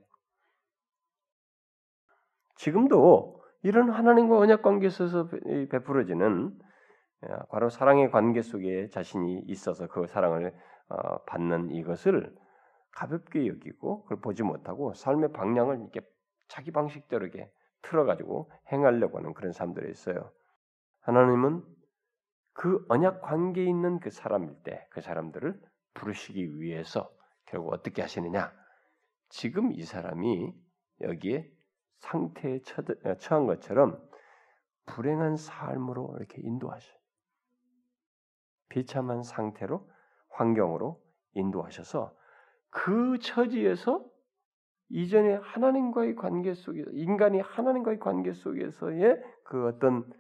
[2.57, 5.29] 지금도 이런 하나님과 언약 관계에 있어서
[5.71, 6.59] 베풀어지는
[7.49, 10.53] 바로 사랑의 관계 속에 자신이 있어서 그 사랑을 어,
[11.27, 12.35] 받는 이것을
[12.91, 16.01] 가볍게 여기고 그걸 보지 못하고 삶의 방향을 이렇게
[16.49, 17.51] 자기 방식대로 이렇게
[17.83, 20.31] 틀어가지고 행하려고 하는 그런 사람들이 있어요.
[21.01, 21.65] 하나님은
[22.53, 25.61] 그 언약 관계에 있는 그 사람일 때 그 사람들을
[25.95, 27.11] 부르시기 위해서
[27.47, 28.53] 결국 어떻게 하시느냐?
[29.29, 30.55] 지금 이 사람이
[31.01, 31.51] 여기에
[31.99, 32.61] 상태에
[33.05, 34.03] 어, 처한 것처럼
[34.87, 36.97] 불행한 삶으로 이렇게 인도하셔요.
[38.69, 39.89] 비참한 상태로
[40.33, 41.01] 환경으로
[41.35, 42.15] 인도하셔서
[42.71, 44.05] 그 처지에서
[44.89, 50.11] 이전에 하나님과의 관계 속에 인간이 하나님과의 관계 속에서의 그 어떤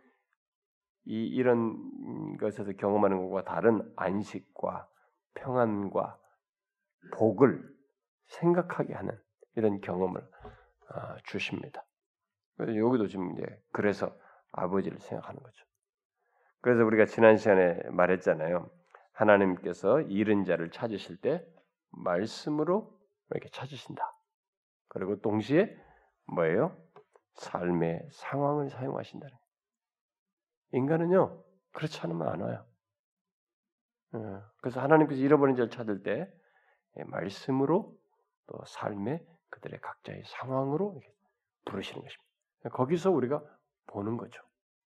[1.04, 4.88] 이 이런 것에서 경험하는 것과 다른 안식과
[5.34, 6.18] 평안과
[7.16, 7.62] 복을
[8.26, 9.18] 생각하게 하는
[9.56, 10.22] 이런 경험을
[10.88, 11.84] 아, 주십니다.
[12.60, 14.14] 여기도 지금 이제 그래서
[14.52, 15.64] 아버지를 생각하는 거죠.
[16.60, 18.70] 그래서 우리가 지난 시간에 말했잖아요.
[19.12, 21.46] 하나님께서 잃은 자를 찾으실 때
[21.90, 22.98] 말씀으로
[23.30, 24.02] 이렇게 찾으신다.
[24.88, 25.74] 그리고 동시에
[26.34, 26.76] 뭐예요?
[27.34, 29.42] 삶의 상황을 사용하신다는 거예요.
[30.72, 32.66] 인간은요 그렇지 않으면 안 와요.
[34.14, 34.18] 예,
[34.60, 36.30] 그래서 하나님께서 잃어버린 자를 찾을 때
[36.98, 37.96] 예, 말씀으로
[38.46, 41.00] 또 삶의 그들의 각자의 상황으로
[41.64, 42.70] 부르시는 것입니다.
[42.70, 43.42] 거기서 우리가
[43.86, 44.42] 보는 거죠.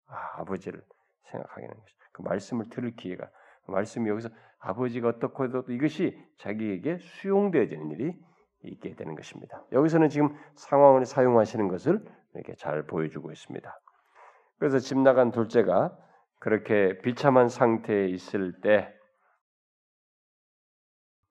[0.07, 0.83] 아, 아버지를
[1.25, 1.99] 생각하게 되는 것이죠.
[2.13, 3.29] 그 말씀을 들을 기회가
[3.69, 8.15] 말씀이 여기서 아버지가 어떻고 해도 이것이 자기에게 수용되어지는 일이
[8.63, 9.63] 있게 되는 것입니다.
[9.73, 13.81] 여기서는 지금 상황을 사용하시는 것을 이렇게 잘 보여주고 있습니다.
[14.59, 15.97] 그래서 집 나간 둘째가
[16.39, 18.93] 그렇게 비참한 상태에 있을 때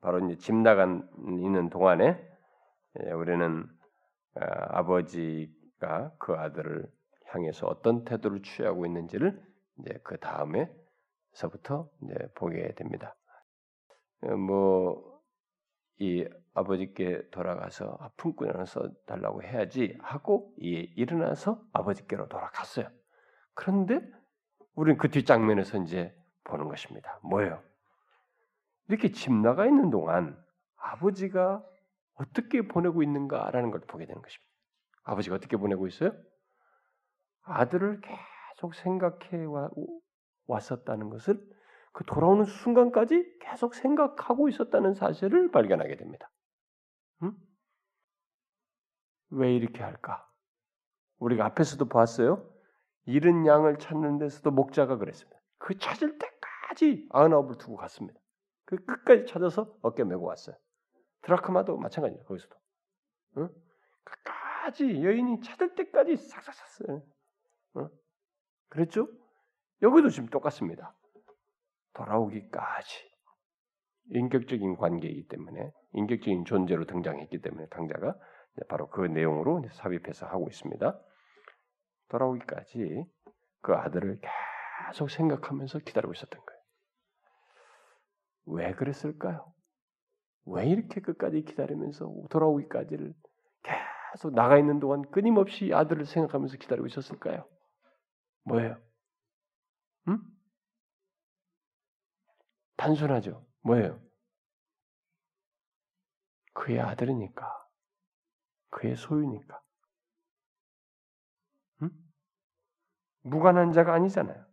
[0.01, 2.35] 바로 이제 집 나간 있는 동안에
[3.03, 3.65] 예, 우리는
[4.35, 6.85] 아, 아버지가 그 아들을
[7.27, 9.41] 향해서 어떤 태도를 취하고 있는지를
[9.79, 10.71] 이제 그 다음에
[11.35, 13.15] 서부터 이제 보게 됩니다.
[14.21, 22.89] 어, 뭐이 아버지께 돌아가서 품고 일어나서 달라고 해야지 하고 이 일어나서 아버지께로 돌아갔어요.
[23.53, 24.01] 그런데
[24.75, 27.19] 우리는 그 뒷장면에서 이제 보는 것입니다.
[27.23, 27.61] 뭐예요?
[28.87, 30.41] 이렇게 집 나가 있는 동안
[30.77, 31.63] 아버지가
[32.15, 34.51] 어떻게 보내고 있는가라는 걸 보게 되는 것입니다.
[35.03, 36.13] 아버지가 어떻게 보내고 있어요?
[37.43, 39.45] 아들을 계속 생각해
[40.47, 41.41] 왔었다는 것을
[41.91, 46.29] 그 돌아오는 순간까지 계속 생각하고 있었다는 사실을 발견하게 됩니다.
[47.23, 47.33] 응?
[49.29, 50.29] 왜 이렇게 할까?
[51.19, 52.51] 우리가 앞에서도 봤어요.
[53.05, 55.39] 잃은 양을 찾는 데서도 목자가 그랬습니다.
[55.57, 58.19] 그 찾을 때까지 아흔아홉을 두고 갔습니다.
[58.65, 60.55] 그 끝까지 찾아서 어깨 메고 왔어요.
[61.21, 62.25] 드라크마도 마찬가지예요.
[62.25, 62.55] 거기서도.
[63.37, 63.49] 응?
[64.03, 67.03] 끝까지 여인이 찾을 때까지 싹싹 샀어요.
[67.77, 67.89] 응?
[68.69, 69.07] 그랬죠?
[69.81, 70.95] 여기도 지금 똑같습니다.
[71.93, 73.09] 돌아오기까지
[74.11, 78.15] 인격적인 관계이기 때문에 인격적인 존재로 등장했기 때문에 강자가
[78.67, 80.99] 바로 그 내용으로 삽입해서 하고 있습니다.
[82.09, 83.05] 돌아오기까지
[83.61, 84.21] 그 아들을
[84.87, 86.61] 계속 생각하면서 기다리고 있었던 거예요.
[88.47, 89.53] 왜 그랬을까요?
[90.45, 93.13] 왜 이렇게 끝까지 기다리면서 돌아오기까지를
[93.63, 97.47] 계속 나가 있는 동안 끊임없이 아들을 생각하면서 기다리고 있었을까요?
[98.43, 98.77] 뭐예요?
[100.07, 100.19] 응?
[102.77, 103.45] 단순하죠.
[103.61, 103.99] 뭐예요?
[106.53, 107.67] 그의 아들이니까.
[108.69, 109.61] 그의 소유니까.
[111.83, 111.89] 응?
[113.21, 114.45] 무관한 자가 아니잖아요.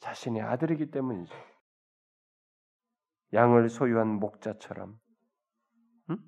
[0.00, 1.34] 자신의 아들이기 때문이죠.
[3.32, 4.98] 양을 소유한 목자처럼,
[6.10, 6.18] 응?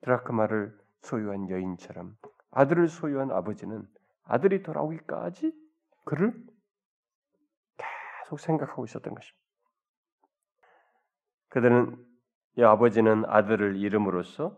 [0.00, 2.16] 드라크마를 소유한 여인처럼,
[2.50, 3.86] 아들을 소유한 아버지는
[4.24, 5.52] 아들이 돌아오기까지
[6.04, 6.44] 그를
[8.30, 9.38] 계속 생각하고 있었던 것입니다.
[11.48, 12.06] 그들은
[12.58, 14.56] 이 아버지는 아들을 잃음으로써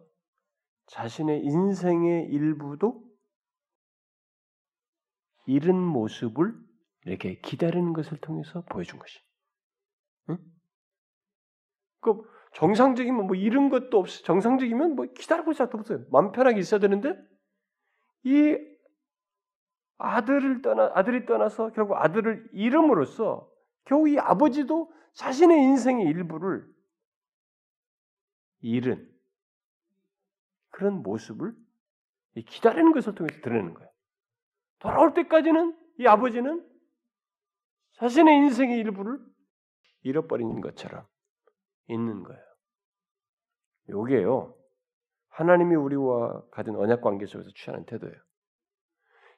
[0.86, 3.02] 자신의 인생의 일부도
[5.46, 6.54] 잃은 모습을
[7.06, 9.18] 이렇게 기다리는 것을 통해서 보여준 것이.
[10.30, 10.38] 응?
[12.00, 12.22] 그
[12.54, 14.22] 정상적이면 뭐 잃은 것도 없어.
[14.24, 16.04] 정상적이면 뭐 기다리고 있을 도 없어요.
[16.10, 17.14] 마음 편하게 있어야 되는데
[18.24, 18.56] 이
[19.96, 23.51] 아들을 떠나 아들이 떠나서 결국 아들을 잃음으로써
[23.84, 26.66] 겨우 이 아버지도 자신의 인생의 일부를
[28.60, 29.10] 잃은
[30.70, 31.54] 그런 모습을
[32.46, 33.90] 기다리는 것을 통해서 드러내는 거예요.
[34.78, 36.66] 돌아올 때까지는 이 아버지는
[37.92, 39.18] 자신의 인생의 일부를
[40.02, 41.06] 잃어버린 것처럼
[41.88, 42.42] 있는 거예요.
[43.90, 44.56] 요게요.
[45.28, 48.16] 하나님이 우리와 가진 언약 관계 속에서 취하는 태도예요.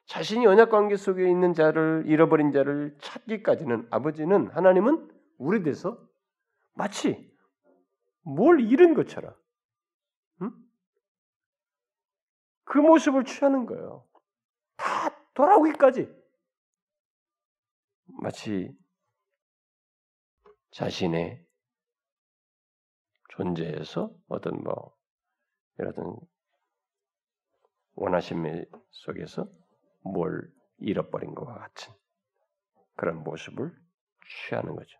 [0.05, 5.99] 자신이 언약 관계 속에 있는 자를 잃어버린 자를 찾기까지는 아버지는 하나님은 우리 돼서
[6.73, 7.33] 마치
[8.21, 9.35] 뭘 잃은 것처럼
[10.41, 10.51] 응?
[12.65, 14.07] 그 모습을 취하는 거예요.
[14.75, 16.07] 다 돌아오기까지
[18.21, 18.75] 마치
[20.71, 21.43] 자신의
[23.29, 24.95] 존재에서 어떤 뭐
[25.79, 25.93] 이런
[27.95, 29.49] 원하심 속에서
[30.05, 31.93] 뭘 잃어버린 것과 같은
[32.95, 33.75] 그런 모습을
[34.27, 34.99] 취하는 거죠.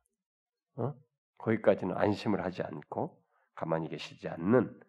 [0.78, 0.94] 어?
[1.38, 3.22] 거기까지는 안심을 하지 않고
[3.54, 4.80] 가만히 계시지 않는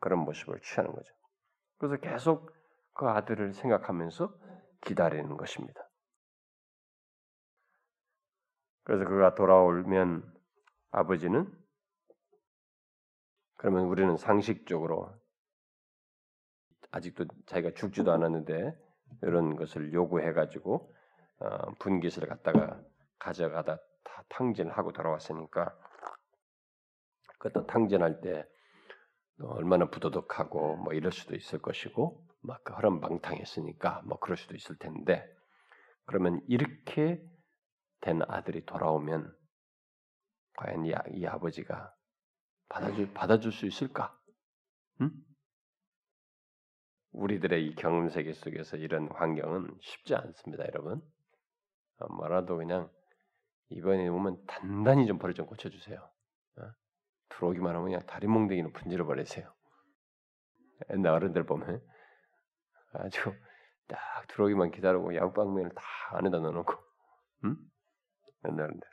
[0.00, 1.12] 그런 모습을 취하는 거죠.
[1.78, 2.52] 그래서 계속
[2.94, 4.34] 그 아들을 생각하면서
[4.80, 5.88] 기다리는 것입니다.
[8.84, 10.34] 그래서 그가 돌아오면
[10.90, 11.52] 아버지는
[13.56, 15.12] 그러면 우리는 상식적으로
[16.92, 18.85] 아직도 자기가 죽지도 않았는데
[19.22, 20.94] 이런 것을 요구해가지고
[21.38, 22.80] 어, 분깃을 갖다가
[23.18, 25.76] 가져가다 다 탕진하고 돌아왔으니까
[27.38, 28.46] 그것도 탕진할 때
[29.40, 35.28] 얼마나 부도덕하고 뭐 이럴 수도 있을 것이고 막 허름방탕했으니까 뭐 그럴 수도 있을 텐데
[36.06, 37.22] 그러면 이렇게
[38.00, 39.34] 된 아들이 돌아오면
[40.56, 41.92] 과연 이, 이 아버지가
[42.68, 44.16] 받아줄 받아줄 수 있을까?
[45.00, 45.10] 응?
[47.16, 51.00] 우리들의 이 경험 세계 속에서 이런 환경은 쉽지 않습니다, 여러분.
[52.10, 52.90] 뭐라도 그냥
[53.70, 55.98] 이번에 오면 단단히 좀 버릇 좀 고쳐주세요.
[55.98, 56.62] 어?
[57.30, 59.50] 들어오기만 하면 그냥 다리 몽둥이로 분질러 버리세요.
[60.90, 61.82] 옛날 어른들 보면
[62.92, 63.32] 아주
[63.88, 63.98] 딱
[64.28, 65.82] 들어오기만 기다리고 야구방면을 다
[66.18, 66.74] 안에다 넣어놓고,
[67.44, 67.56] 응?
[68.46, 68.88] 옛날 어른들.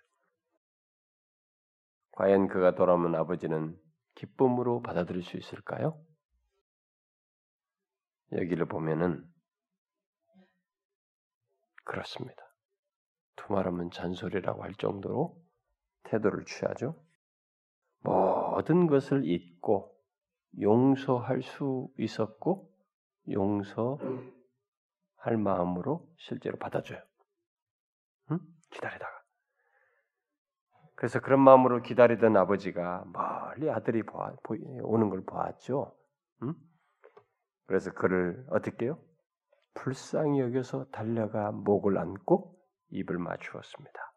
[2.14, 3.78] 과연 그가 돌아오면 아버지는
[4.16, 6.00] 기쁨으로 받아들일 수 있을까요?
[8.34, 9.24] 여기를 보면은
[11.84, 12.42] 그렇습니다.
[13.36, 15.36] 두말하면 잔소리라고 할 정도로
[16.04, 16.96] 태도를 취하죠.
[18.00, 19.94] 모든 것을 잊고
[20.60, 22.72] 용서할 수 있었고
[23.30, 23.98] 용서할
[25.38, 27.02] 마음으로 실제로 받아줘요.
[28.32, 28.40] 응?
[28.72, 29.24] 기다리다가.
[30.96, 34.36] 그래서 그런 마음으로 기다리던 아버지가 멀리 아들이 보아,
[34.84, 35.96] 오는 걸 보았죠.
[36.44, 36.54] 응?
[37.66, 39.00] 그래서 그를 어떻게 해요?
[39.74, 44.14] 불쌍히 여겨서 달려가 목을 안고 입을 맞추었습니다.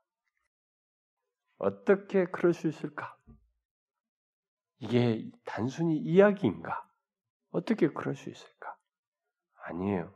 [1.59, 3.17] 어떻게 그럴 수 있을까?
[4.79, 6.87] 이게 단순히 이야기인가?
[7.51, 8.77] 어떻게 그럴 수 있을까?
[9.65, 10.13] 아니에요.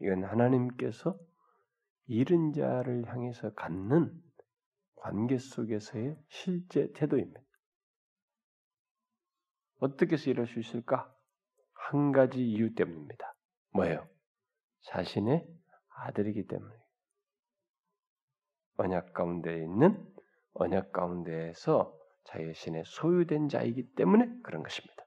[0.00, 1.18] 이건 하나님께서
[2.06, 4.22] 잃은 자를 향해서 갖는
[4.94, 7.40] 관계 속에서의 실제 태도입니다.
[9.78, 11.12] 어떻게 해서 이럴 수 있을까?
[11.88, 13.34] 한 가지 이유 때문입니다.
[13.72, 14.06] 뭐예요?
[14.82, 15.46] 자신의
[15.96, 16.74] 아들이기 때문에.
[18.78, 20.06] 언약 가운데 있는
[20.54, 25.04] 언약 가운데에서 자신의 소유된 자이기 때문에 그런 것입니다.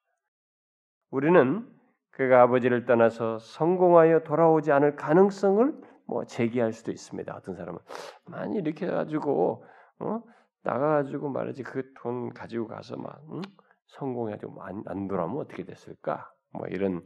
[1.10, 1.68] 우리는
[2.12, 7.34] 그가 아버지를 떠나서 성공하여 돌아오지 않을 가능성을 뭐 제기할 수도 있습니다.
[7.36, 7.80] 어떤 사람은
[8.26, 9.66] 많이 이렇게 해가지고
[10.00, 10.22] 어?
[10.64, 13.42] 나가가지고 말이지 그 돈 가지고 가서 막 응?
[13.88, 16.33] 성공해가지고 안, 안 돌아오면 어떻게 됐을까?
[16.54, 17.06] 뭐 이런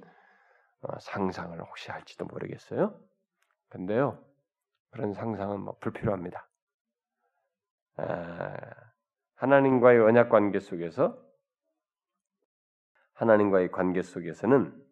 [0.81, 2.99] 어, 상상을 혹시 할지도 모르겠어요.
[3.69, 4.23] 근데요,
[4.91, 6.47] 그런 상상은 뭐 불필요합니다.
[7.97, 8.55] 아,
[9.35, 11.17] 하나님과의 언약 관계 속에서
[13.13, 14.85] 하나님과의 관계 속에서는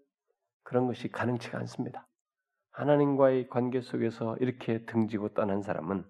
[0.64, 2.08] 그런 것이 가능치가 않습니다.
[2.72, 6.04] 하나님과의 관계 속에서 이렇게 등지고 떠난 사람은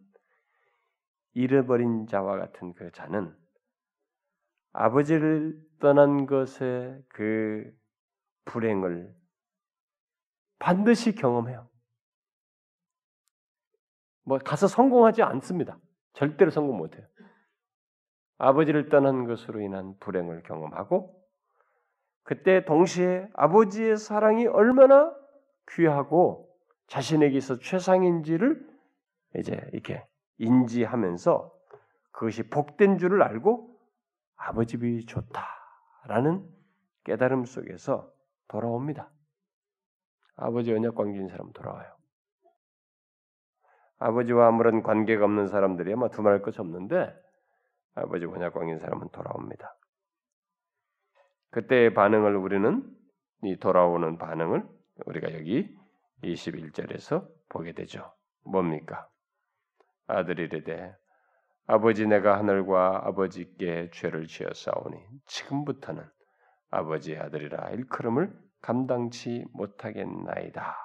[1.34, 3.36] 잃어버린 자와 같은 그 자는
[4.72, 7.72] 아버지를 떠난 것의 그
[8.46, 9.14] 불행을
[10.60, 11.70] 반드시 경험해요.
[14.24, 15.78] 뭐 가서 성공하지 않습니다.
[16.14, 17.06] 절대로 성공 못해요.
[18.38, 21.16] 아버지를 떠난 것으로 인한 불행을 경험하고
[22.24, 25.14] 그때 동시에 아버지의 사랑이 얼마나
[25.70, 26.50] 귀하고
[26.88, 28.68] 자신에게 서 최상인지를
[29.38, 30.06] 이제 이렇게
[30.38, 31.54] 인지하면서
[32.12, 33.78] 그것이 복된 줄을 알고
[34.38, 36.48] 아버지 비 좋다라는
[37.04, 38.12] 깨달음 속에서
[38.48, 39.12] 돌아옵니다.
[40.38, 41.96] 아버지 언약 관계인 사람 돌아와요.
[43.98, 47.14] 아버지와 아무런 관계가 없는 사람들이 아마 두말할 것이 없는데
[47.96, 49.76] 아버지 언약 관계인 사람은 돌아옵니다.
[51.52, 52.84] 그때의 반응을 우리는
[53.44, 54.68] 이 돌아오는 반응을
[55.06, 55.74] 우리가 여기
[56.24, 58.14] 21절에서 보게 되죠.
[58.44, 59.08] 뭡니까?
[60.08, 60.94] 아들이 이르되
[61.68, 66.04] 아버지 내가 하늘과 아버지께 죄를 지었사오니 지금부터는
[66.76, 70.76] 아버지의 아들이라 일컬음을 감당치 못하겠나이다.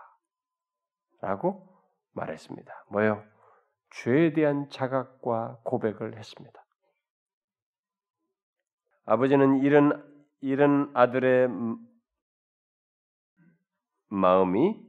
[1.20, 1.68] 라고
[2.12, 2.86] 말했습니다.
[2.90, 3.24] 뭐요?
[3.90, 6.64] 죄에 대한 자각과 고백을 했습니다.
[9.04, 10.08] 아버지는 이런
[10.40, 11.48] 이런 아들의
[14.08, 14.80] 마음이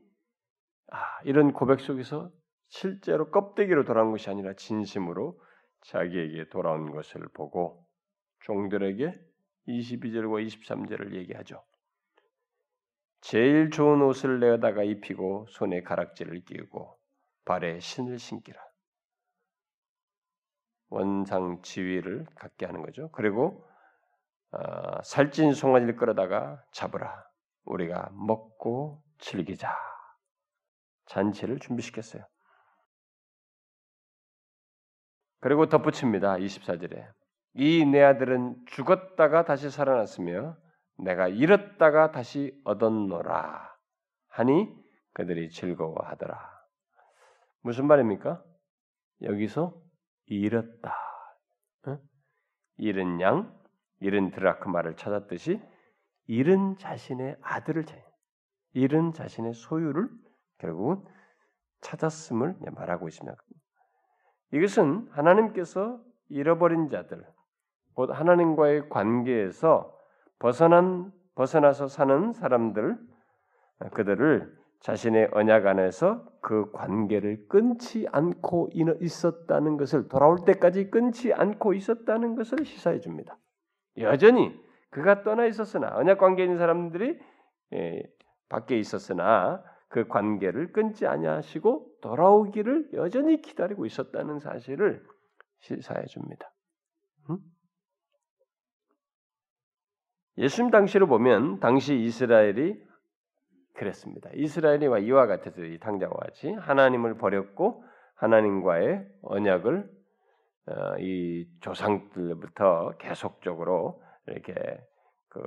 [0.91, 2.31] 아, 이런 고백 속에서
[2.67, 5.39] 실제로 껍데기로 돌아온 것이 아니라 진심으로
[5.81, 7.85] 자기에게 돌아온 것을 보고
[8.41, 9.30] 종들에게
[9.67, 11.63] 22절과 23절을 얘기하죠.
[13.21, 16.97] 제일 좋은 옷을 내어다가 입히고 손에 가락지를 끼우고
[17.45, 18.59] 발에 신을 신기라.
[20.89, 23.09] 원상 지위를 갖게 하는 거죠.
[23.11, 23.65] 그리고
[24.51, 27.25] 어, 살찐 송아지를 끌어다가 잡으라.
[27.63, 29.73] 우리가 먹고 즐기자.
[31.05, 32.25] 잔치를 준비시켰어요.
[35.39, 36.35] 그리고 덧붙입니다.
[36.35, 37.20] 24절에.
[37.53, 40.57] 이 내 아들은 죽었다가 다시 살아났으며
[40.97, 43.69] 내가 잃었다가 다시 얻었노라
[44.27, 44.73] 하니
[45.13, 46.39] 그들이 즐거워하더라.
[47.61, 48.43] 무슨 말입니까?
[49.21, 49.79] 여기서
[50.27, 50.95] 잃었다.
[51.87, 51.99] 어?
[52.77, 53.53] 잃은 양,
[53.99, 55.61] 잃은 드라크마를 찾았듯이
[56.27, 57.99] 잃은 자신의 아들을 찾
[58.73, 60.09] 잃은 자신의 소유를
[60.59, 61.03] 결국은
[61.81, 63.37] 찾았음을 말하고 있습니다.
[64.53, 67.40] 이것은 하나님께서 잃어버린 자들, 곧
[67.95, 69.97] 하나님과의 관계에서
[70.39, 72.97] 벗어난 벗어나서 사는 사람들,
[73.93, 82.35] 그들을 자신의 언약 안에서 그 관계를 끊지 않고 있었다는 것을 돌아올 때까지 끊지 않고 있었다는
[82.35, 83.37] 것을 시사해 줍니다.
[83.97, 87.19] 여전히 그가 떠나 있었으나 언약 관계에 있는 사람들이
[87.73, 88.03] 예,
[88.49, 95.05] 밖에 있었으나 그 관계를 끊지 아니하시고 돌아오기를 여전히 기다리고 있었다는 사실을
[95.59, 96.51] 시사해 줍니다.
[97.29, 97.37] 음?
[100.37, 102.81] 예수님 당시로 보면 당시 이스라엘이
[103.75, 104.29] 그랬습니다.
[104.33, 107.83] 이스라엘이와 이와 같아서 이 당자와 같이 하나님을 버렸고
[108.15, 109.89] 하나님과의 언약을
[110.67, 114.53] 어, 이 조상들부터 계속적으로 이렇게
[115.29, 115.41] 그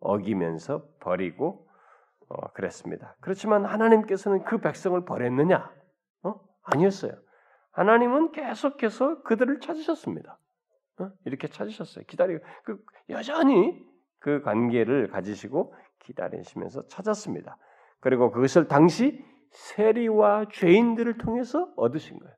[0.00, 1.68] 어기면서 버리고
[2.28, 3.16] 어, 그랬습니다.
[3.20, 5.70] 그렇지만 하나님께서는 그 백성을 버렸느냐?
[6.22, 6.34] 어?
[6.62, 7.12] 아니었어요.
[7.72, 10.38] 하나님은 계속해서 그들을 찾으셨습니다.
[11.00, 11.10] 어?
[11.26, 12.04] 이렇게 찾으셨어요.
[12.06, 12.78] 기다리고 그
[13.10, 13.84] 여전히
[14.18, 17.56] 그 관계를 가지시고 기다리시면서 찾았습니다.
[18.00, 22.34] 그리고 그것을 당시 세리와 죄인들을 통해서 얻으신 거예요.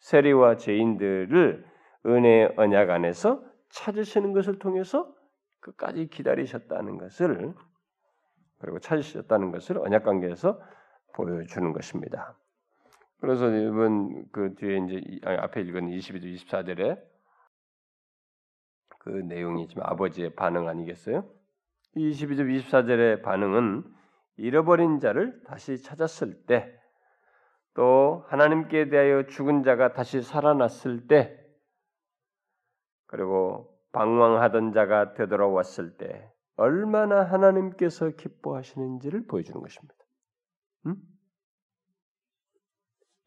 [0.00, 1.64] 세리와 죄인들을
[2.06, 5.12] 은혜 언약 안에서 찾으시는 것을 통해서
[5.60, 7.54] 끝까지 기다리셨다는 것을
[8.58, 10.60] 그리고 찾으셨다는 것을 언약 관계에서
[11.14, 12.36] 보여주는 것입니다.
[13.20, 17.00] 그래서 이번 그 뒤에 이제 앞에 읽은 22절 24절에
[19.08, 21.24] 그 내용이 지금 아버지의 반응 아니겠어요?
[21.96, 23.82] 22절 24절의 반응은
[24.36, 26.78] 잃어버린 자를 다시 찾았을 때,
[27.72, 31.42] 또 하나님께 대하여 죽은 자가 다시 살아났을 때,
[33.06, 39.94] 그리고 방황하던 자가 되돌아왔을 때 얼마나 하나님께서 기뻐하시는지를 보여주는 것입니다.
[40.84, 40.96] 음?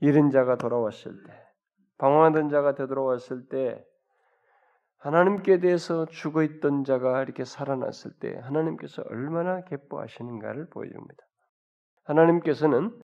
[0.02, 1.34] 잃은 자가 돌아왔을 때,
[1.98, 3.84] 방황하던 자가 되돌아왔을 때
[5.02, 11.24] 하나님께 대해서 죽어 있던 자가 이렇게 살아났을 때 하나님께서 얼마나 기뻐하시는가를 보여줍니다.
[12.04, 13.00] 하나님께서는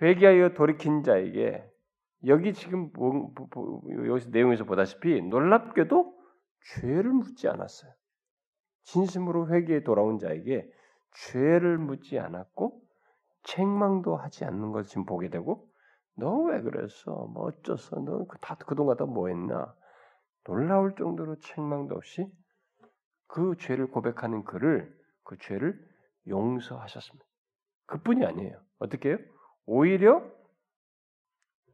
[0.00, 1.68] 회개하여 돌이킨 자에게
[2.26, 2.90] 여기 지금
[4.06, 6.14] 여기서 내용에서 보다시피 놀랍게도
[6.76, 7.92] 죄를 묻지 않았어요.
[8.84, 10.70] 진심으로 회개에 돌아온 자에게
[11.32, 12.80] 죄를 묻지 않았고
[13.42, 15.66] 책망도 하지 않는 것을 지금 보게 되고
[16.16, 17.12] 너 왜 그랬어?
[17.32, 17.96] 뭐 어쩌서?
[18.00, 19.74] 너 다 그동안 다 뭐했나?
[20.48, 22.26] 놀라울 정도로 책망도 없이
[23.26, 25.78] 그 죄를 고백하는 그를 그 죄를
[26.26, 27.26] 용서하셨습니다.
[27.84, 28.58] 그뿐이 아니에요.
[28.78, 29.18] 어떻게 해요?
[29.66, 30.24] 오히려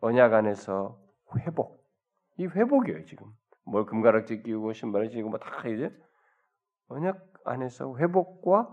[0.01, 1.01] 언약 안에서
[1.39, 1.85] 회복.
[2.37, 3.33] 이 회복이에요, 지금.
[3.65, 5.97] 뭘 금가락지 끼고 신발을 신고 뭐다 이제
[6.89, 8.69] 언약 안에서 회복과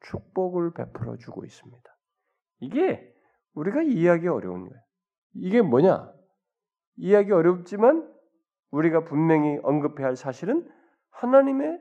[0.00, 1.96] 축복을 베풀어 주고 있습니다.
[2.60, 3.14] 이게
[3.52, 4.82] 우리가 이해하기 어려운 거예요.
[5.34, 6.10] 이게 뭐냐?
[6.96, 8.10] 이해하기 어렵지만
[8.72, 10.68] 우리가 분명히 언급해야 할 사실은
[11.10, 11.80] 하나님의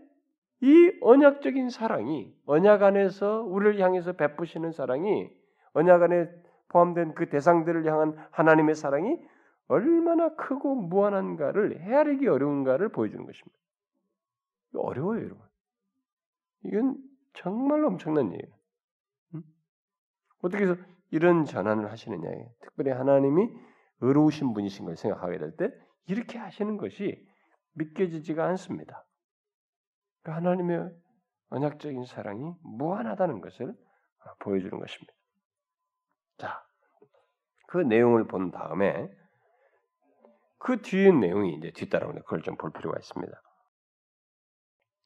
[0.62, 5.32] 이 언약적인 사랑이 언약 안에서 우리를 향해서 베푸시는 사랑이
[5.74, 6.30] 언약 안에
[6.70, 9.20] 포함된 그 대상들을 향한 하나님의 사랑이
[9.68, 13.58] 얼마나 크고 무한한가를 헤아리기 어려운가를 보여주는 것입니다.
[14.76, 15.39] 어려워요, 여러분.
[16.66, 16.98] 이건
[17.34, 18.54] 정말 엄청난 일이에요.
[19.36, 19.44] 응?
[20.42, 20.76] 어떻게 해서
[21.10, 22.30] 이런 전환을 하시느냐.
[22.62, 23.50] 특별히 하나님이
[24.02, 25.72] 의로우신 분이신 걸 생각하게 될 때
[26.08, 27.26] 이렇게 하시는 것이
[27.74, 29.06] 믿겨지지가 않습니다.
[30.24, 30.91] 그 하나님의
[31.49, 33.76] 언약적인 사랑이 무한하다는 것을
[34.39, 35.14] 보여주는 것입니다.
[36.38, 36.64] 자,
[37.68, 39.10] 그 내용을 본 다음에
[40.60, 43.41] 그 뒤의 내용이 이제 뒤따라오는데 그걸 좀 볼 필요가 있습니다.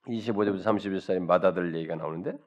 [0.08, 2.38] 25절부터 31절에 마다들 얘기가 나오는데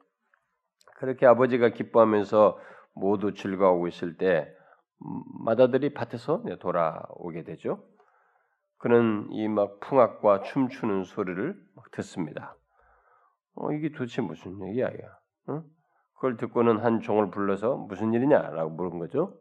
[0.96, 2.58] 그렇게 아버지가 기뻐하면서
[2.94, 4.52] 모두 즐거워하고 있을 때
[5.44, 7.84] 마다들이 밭에서 돌아오게 되죠.
[8.78, 12.56] 그는 이 막 풍악과 춤추는 소리를 막 듣습니다.
[13.54, 14.88] 어, 이게 도대체 무슨 얘기야?
[15.48, 15.62] 어?
[16.14, 19.36] 그걸 듣고는 한 종을 불러서 무슨 일이냐라고 물은 거죠.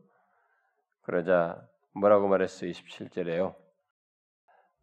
[1.02, 1.62] 그러자
[1.94, 2.72] 뭐라고 말했어요?
[2.72, 3.56] 27절에요.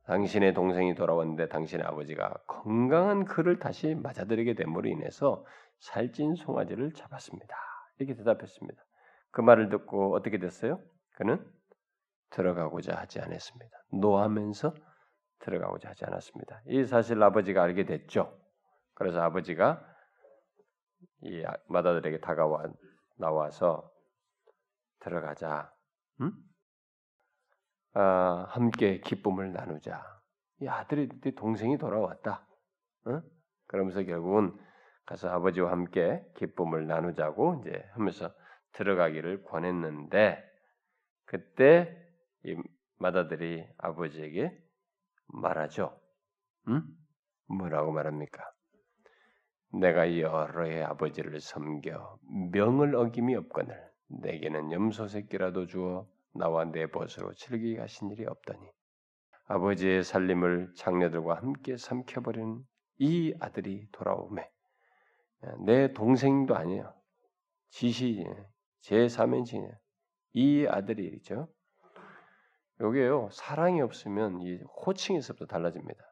[0.07, 5.44] 당신의 동생이 돌아왔는데 당신의 아버지가 건강한 그를 다시 맞아들이게 됨으로 인해서
[5.78, 7.57] 살찐 송아지를 잡았습니다.
[7.98, 8.82] 이렇게 대답했습니다.
[9.30, 10.80] 그 말을 듣고 어떻게 됐어요?
[11.16, 11.44] 그는
[12.35, 13.70] 들어가고자 하지 않았습니다.
[13.93, 14.74] 노하면서
[15.39, 16.62] 들어가고자 하지 않았습니다.
[16.66, 18.37] 이 사실 아버지가 알게 됐죠.
[18.95, 19.85] 그래서 아버지가
[21.22, 22.64] 이 마다들에게 다가와
[23.18, 23.89] 나와서
[25.01, 25.72] 들어가자.
[26.22, 26.32] 응?
[27.95, 30.03] 아, 함께 기쁨을 나누자.
[30.61, 32.47] 이 아들이 동생이 돌아왔다.
[33.07, 33.22] 어?
[33.68, 34.59] 그러면서 결국은
[35.07, 38.32] 가서 아버지와 함께 기쁨을 나누자고 이제 하면서
[38.72, 40.43] 들어가기를 권했는데
[41.26, 42.03] 그때
[42.45, 42.57] 이
[42.99, 44.57] 마다들이 아버지에게
[45.26, 45.99] 말하죠.
[46.68, 46.82] 응?
[47.47, 48.42] 뭐라고 말합니까?
[49.72, 52.18] 내가 여러의 아버지를 섬겨
[52.53, 58.61] 명을 어김이 없거늘 내게는 염소 새끼라도 주어 나와 내 벗으로 즐기게 하신 일이 없더니
[59.47, 62.64] 아버지의 살림을 장녀들과 함께 삼켜버린
[62.99, 64.49] 이 아들이 돌아오매
[65.66, 66.95] 내 동생도 아니에요.
[67.70, 68.24] 지시
[68.80, 69.76] 제 3인칭이에요.
[70.34, 71.24] 이 아들이 있
[72.79, 72.85] 죠.
[72.87, 76.03] 요게요 사랑이 없으면 이 호칭에서부터 달라집니다.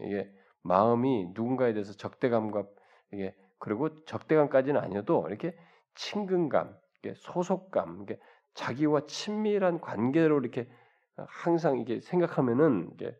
[0.00, 0.30] 이게
[0.62, 2.66] 마음이 누군가에 대해서 적대감과
[3.12, 5.56] 이게 그리고 적대감까지는 아니어도 이렇게
[5.94, 8.18] 친근감, 이렇게 소속감, 이게
[8.54, 10.68] 자기와 친밀한 관계로 이렇게
[11.16, 13.16] 항상 이게 생각하면은 이게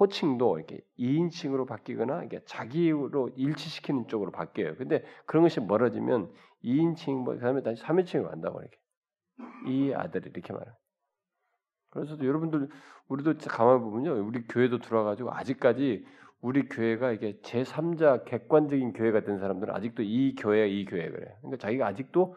[0.00, 4.76] 호칭도 이렇게 2인칭으로 바뀌거나 이게 자기로 일치시키는 쪽으로 바뀌어요.
[4.76, 6.32] 근데 그런 것이 멀어지면
[6.64, 8.76] 2인칭 뭐 그다음에 다시 3인칭으로 간다고 이렇게.
[9.66, 10.74] 이 아들이 이렇게 말해요.
[11.94, 12.68] 그래서 여러분들
[13.08, 14.26] 우리도 가만 보면요.
[14.26, 16.04] 우리 교회도 들어와가지고 아직까지
[16.40, 21.34] 우리 교회가 이게 제3자 객관적인 교회가 된 사람들은 아직도 이 교회 이 교회 그래.
[21.40, 22.36] 그러니까 자기가 아직도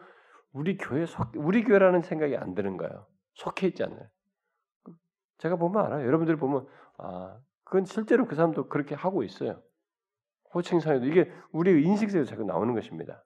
[0.52, 3.06] 우리 교회 속 우리 교회라는 생각이 안 드는 거예요.
[3.34, 4.08] 속해 있지 않아요.
[5.38, 6.06] 제가 보면 알아요.
[6.06, 9.60] 여러분들 보면 아 그건 실제로 그 사람도 그렇게 하고 있어요.
[10.54, 13.24] 호칭상에도 이게 우리 인식에서 자꾸 나오는 것입니다.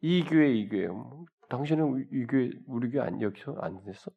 [0.00, 4.10] 이 교회 이 교회 뭐, 당신은 이 교회 우리 교회 안 여기서 안 됐어?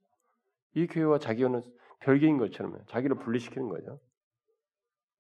[0.74, 1.64] 이 교회와 자기는
[2.00, 4.00] 별개인 것처럼 자기를 분리시키는 거죠.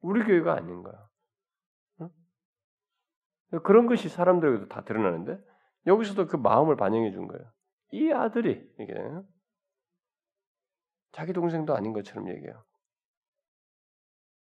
[0.01, 1.09] 우리 교회가 아닌 거야.
[2.01, 2.09] 응?
[3.63, 5.37] 그런 것이 사람들에게도 다 드러나는데
[5.87, 7.51] 여기서도 그 마음을 반영해 준 거예요.
[7.91, 8.93] 이 아들이 이게
[11.11, 12.63] 자기 동생도 아닌 것처럼 얘기해요.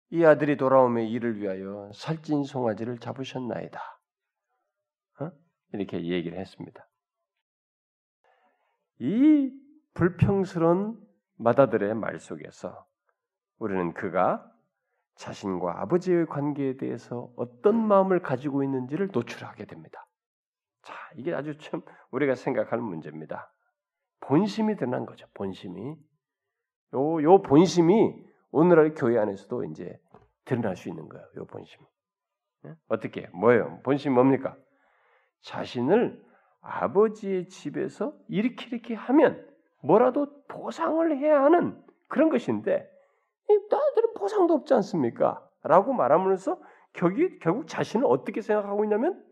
[0.09, 3.79] 이 아들이 돌아오며 이를 위하여 살찐 송아지를 잡으셨나이다.
[5.21, 5.31] 어?
[5.73, 6.89] 이렇게 얘기를 했습니다.
[8.99, 9.51] 이
[9.97, 10.95] 불평스러운
[11.37, 12.85] 마다들의 말 속에서
[13.57, 14.47] 우리는 그가
[15.15, 20.07] 자신과 아버지의 관계에 대해서 어떤 마음을 가지고 있는지를 노출하게 됩니다.
[20.83, 21.81] 자, 이게 아주 참
[22.11, 23.51] 우리가 생각하는 문제입니다.
[24.19, 25.25] 본심이 드러난 거죠.
[25.33, 25.95] 본심이.
[26.93, 29.99] 요, 요 본심이 오늘날 교회 안에서도 이제
[30.45, 31.25] 드러날 수 있는 거예요.
[31.37, 31.83] 요 본심.
[32.61, 32.75] 네?
[32.87, 33.27] 어떻게?
[33.33, 33.81] 뭐예요?
[33.81, 34.55] 본심 뭡니까?
[35.41, 36.23] 자신을
[36.61, 39.46] 아버지의 집에서 이렇게 이렇게 하면
[39.83, 42.89] 뭐라도 보상을 해야 하는 그런 것인데
[43.47, 45.47] 나들은 보상도 없지 않습니까?
[45.63, 46.59] 라고 말하면서
[46.93, 49.23] 결국, 결국 자신을 어떻게 생각하고 있냐면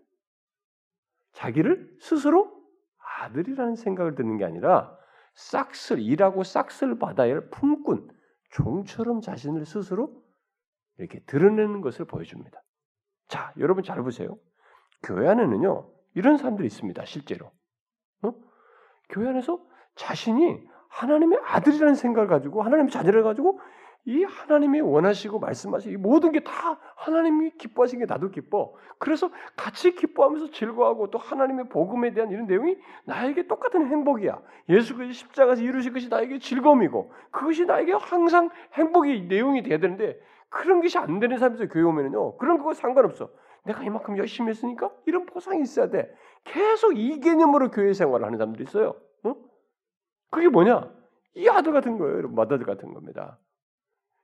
[1.34, 2.54] 자기를 스스로
[3.20, 4.98] 아들이라는 생각을 듣는 게 아니라
[5.34, 8.10] 싹쓸 일하고 싹쓸 받아야 할 품꾼
[8.52, 10.24] 종처럼 자신을 스스로
[10.98, 12.62] 이렇게 드러내는 것을 보여줍니다.
[13.28, 14.38] 자, 여러분 잘 보세요.
[15.04, 17.04] 교회 안에는요 이런 사람들이 있습니다.
[17.06, 17.52] 실제로
[18.22, 18.34] 어?
[19.10, 19.60] 교회 안에서
[19.96, 23.60] 자신이 하나님의 아들이라는 생각을 가지고 하나님의 자녀를 가지고
[24.08, 28.76] 이 하나님이 원하시고 말씀하시고 모든 게 다 하나님이 기뻐하시는 게 나도 기뻐.
[29.00, 34.40] 그래서 같이 기뻐하면서 즐거워하고 또 하나님의 복음에 대한 이런 내용이 나에게 똑같은 행복이야.
[34.70, 40.20] 예수 그리스도 십자가에서 이루신 것이 나에게 즐거움이고 그것이 나에게 항상 행복의 내용이 돼야 되는데
[40.50, 42.38] 그런 것이 안 되는 사람에서 교회 오면은요.
[42.38, 43.30] 그런 거 상관없어.
[43.64, 46.16] 내가 이만큼 열심히 했으니까 이런 보상이 있어야 돼.
[46.44, 48.96] 계속 이 개념으로 교회 생활을 하는 사람들이 있어요.
[50.32, 50.36] 어?
[50.36, 50.92] 그게 뭐냐?
[51.36, 52.18] 이 아들 같은 거예요.
[52.18, 53.38] 여러분, 마다들 같은 겁니다.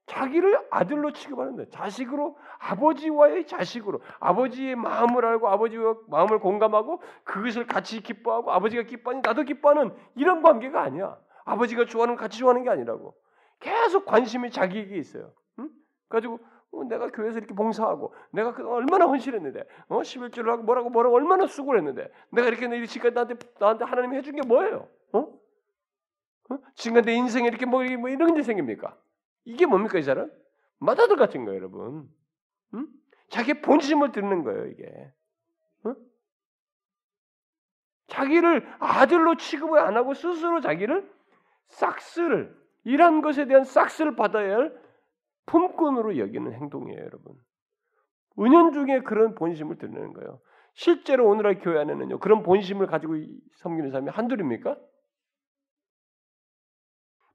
[0.07, 8.51] 자기를 아들로 취급하는데 자식으로 아버지와의 자식으로 아버지의 마음을 알고 아버지와 마음을 공감하고 그것을 같이 기뻐하고
[8.51, 11.17] 아버지가 기뻐하니 나도 기뻐하는 이런 관계가 아니야.
[11.45, 13.15] 아버지가 좋아하는 같이 좋아하는 게 아니라고.
[13.59, 15.31] 계속 관심이 자기에게 있어요.
[15.59, 15.69] 응?
[16.09, 16.39] 가지고
[16.73, 21.45] 어, 내가 교회에서 이렇게 봉사하고 내가 그 얼마나 헌신했는데 어 11조를 하고 뭐라고 뭐라고 얼마나
[21.47, 24.87] 수고를 했는데 내가 이렇게 지금까지 나한테 나한테 하나님이 해준 게 뭐예요?
[26.51, 26.55] 어?
[26.55, 26.59] 어?
[26.75, 28.97] 지금까지 내 인생에 이렇게 뭐, 뭐 이런 게 생깁니까?
[29.45, 30.29] 이게 뭡니까 이 사람?
[30.79, 32.09] 마다들 같은 거예요, 여러분.
[32.73, 32.87] 응?
[33.29, 35.13] 자기 본심을 듣는 거예요, 이게.
[35.85, 35.95] 응?
[38.07, 41.09] 자기를 아들로 취급을 안 하고 스스로 자기를
[41.67, 44.81] 싹스를 이런 것에 대한 싹스를 받아야 할
[45.45, 47.35] 품꾼으로 여기는 행동이에요, 여러분.
[48.39, 50.39] 은연중에 그런 본심을 드러내는 거예요.
[50.73, 53.15] 실제로 오늘날 교회 안에는요, 그런 본심을 가지고
[53.57, 54.77] 섬기는 사람이 한둘입니까?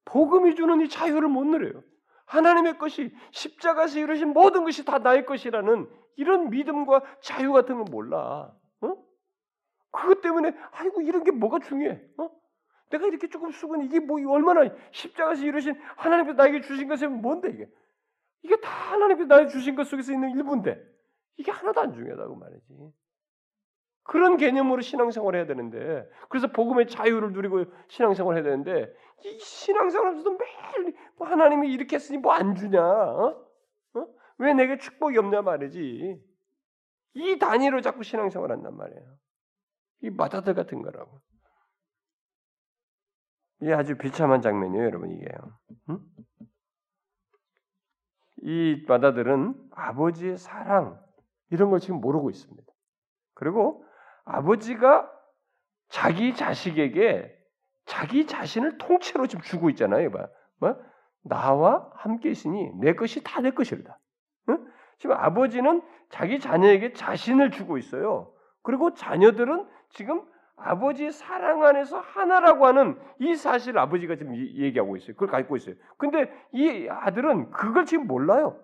[0.07, 1.83] 복음이 주는 이 자유를 못 누려요.
[2.27, 8.53] 하나님의 것이 십자가에서 이루신 모든 것이 다 나의 것이라는 이런 믿음과 자유 같은 걸 몰라.
[8.81, 8.97] 어?
[9.91, 12.01] 그것 때문에 아이고 이런 게 뭐가 중요해?
[12.19, 12.31] 어?
[12.91, 17.69] 내가 이렇게 조금 쓰고 이게 뭐 얼마나 십자가에서 이루신 하나님께서 나에게 주신 것이 뭔데 이게?
[18.43, 20.81] 이게 다 하나님께서 나에게 주신 것 속에서 있는 일부인데
[21.37, 22.75] 이게 하나도 안 중요하다고 말이지.
[24.07, 28.93] 그런 개념으로 신앙생활 해야 되는데 그래서 복음의 자유를 누리고 신앙생활 해야 되는데
[29.25, 32.81] 이 신앙생활하면서도 매일 뭐 하나님이 이렇게 했으니 뭐 안 주냐?
[32.81, 33.47] 어?
[33.95, 34.07] 어?
[34.39, 36.23] 왜 내게 축복이 없냐 말이지.
[37.15, 39.17] 이 단위로 자꾸 신앙생활 한단 말이에요.
[40.03, 41.21] 이 마다들 같은 거라고.
[43.63, 45.59] 이게 아주 비참한 장면이에요, 여러분 이게요.
[45.89, 45.99] 응?
[48.43, 51.03] 이 마다들은 아버지의 사랑
[51.51, 52.71] 이런 걸 지금 모르고 있습니다.
[53.33, 53.86] 그리고
[54.27, 55.11] 아버지가
[55.89, 57.33] 자기 자식에게
[57.87, 60.11] 자기 자신을 통째로 지금 주고 있잖아요.
[60.11, 60.27] 봐.
[60.61, 60.77] 뭐?
[61.23, 63.99] 나와 함께 있으니 내 것이 다 내 것이다.
[64.51, 64.67] 응?
[64.99, 68.33] 지금 아버지는 자기 자녀에게 자신을 주고 있어요.
[68.63, 70.23] 그리고 자녀들은 지금
[70.57, 75.15] 아버지의 사랑 안에서 하나라고 하는 이 사실을 아버지가 지금 얘기하고 있어요.
[75.15, 75.75] 그걸 갖고 있어요.
[75.99, 78.59] 근데 이 아들은 그걸 지금 몰라요.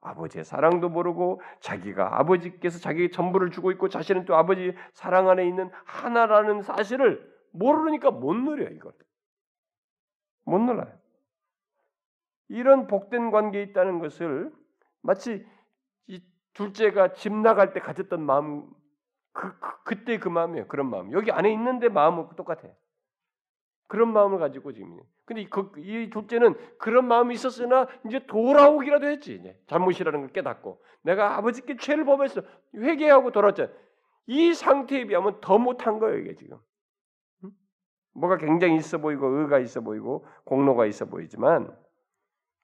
[0.00, 5.70] 아버지의 사랑도 모르고 자기가 아버지께서 자기에게 전부를 주고 있고 자신은 또 아버지 사랑 안에 있는
[5.84, 8.92] 하나라는 사실을 모르니까 못 누려요, 이걸.
[10.44, 10.92] 못 놀아요.
[12.48, 14.52] 이런 복된 관계에 있다는 것을
[15.02, 15.44] 마치
[16.06, 16.22] 이
[16.52, 18.68] 둘째가 집 나갈 때 가졌던 마음
[19.32, 20.66] 그, 그, 때그 마음이에요.
[20.68, 21.12] 그런 마음.
[21.12, 22.68] 여기 안에 있는데 마음은 똑같아.
[23.88, 24.98] 그런 마음을 가지고 지금.
[25.24, 29.34] 근데 이, 그, 이 둘째는 그런 마음이 있었으나 이제 돌아오기라도 했지.
[29.34, 32.42] 이제 잘못이라는 걸 깨닫고 내가 아버지께 죄를 범했어.
[32.74, 33.70] 회개하고 돌아왔잖아.
[34.26, 36.58] 이 상태에 비하면 더 못한 거예요, 이게 지금.
[38.14, 41.76] 뭐가 굉장히 있어 보이고 의가 있어 보이고 공로가 있어 보이지만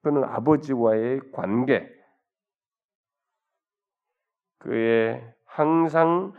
[0.03, 1.89] 그는 아버지와의 관계,
[4.59, 6.33] 그의 항상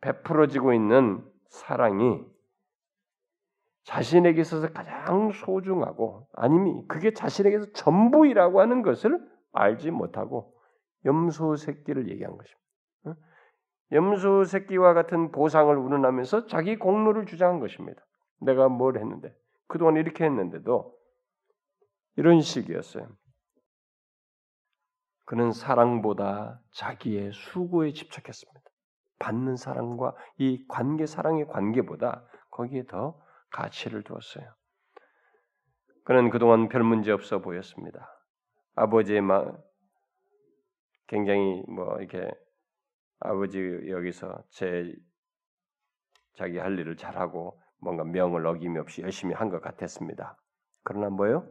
[0.00, 2.31] 베풀어지고 있는 사랑이
[3.84, 9.20] 자신에게 있어서 가장 소중하고 아니면 그게 자신에게서 전부이라고 하는 것을
[9.52, 10.54] 알지 못하고
[11.04, 12.62] 염소 새끼를 얘기한 것입니다.
[13.92, 18.02] 염소 새끼와 같은 보상을 운운하면서 자기 공로를 주장한 것입니다.
[18.40, 19.34] 내가 뭘 했는데
[19.66, 20.96] 그동안 이렇게 했는데도
[22.16, 23.08] 이런 식이었어요.
[25.24, 28.60] 그는 사랑보다 자기의 수고에 집착했습니다.
[29.18, 33.18] 받는 사랑과 이 관계 사랑의 관계보다 거기에 더
[33.52, 34.52] 가치를 두었어요.
[36.04, 38.08] 그는 그동안 별 문제 없어 보였습니다.
[38.74, 39.44] 아버지의 마
[41.06, 42.30] 굉장히 뭐 이렇게
[43.20, 44.94] 아버지 여기서 제
[46.34, 50.36] 자기 할 일을 잘하고 뭔가 명을 어김이 없이 열심히 한 것 같았습니다.
[50.84, 51.48] 그러나 뭐요?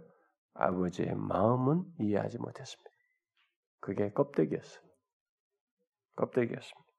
[0.53, 2.89] 아버지의 마음은 이해하지 못했습니다.
[3.79, 4.83] 그게 껍데기였어요.
[6.15, 6.90] 껍데기였습니다.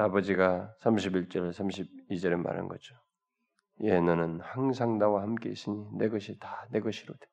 [0.00, 2.94] 아버지가 31절, 32절에 말한 거죠.
[3.82, 7.26] 예, 너는 항상 나와 함께 있으니 내 것이 다 내 것이로되.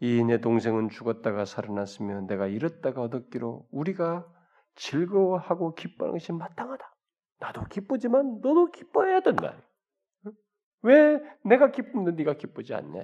[0.00, 4.26] 이 내 동생은 죽었다가 살아났으며 내가 잃었다가 얻었기로 우리가
[4.74, 6.84] 즐거워하고 기뻐하는 것이 마땅하다.
[7.40, 9.56] 나도 기쁘지만 너도 기뻐해야 된다.
[10.82, 13.00] 왜 내가 기쁜데 네가 기쁘지 않냐?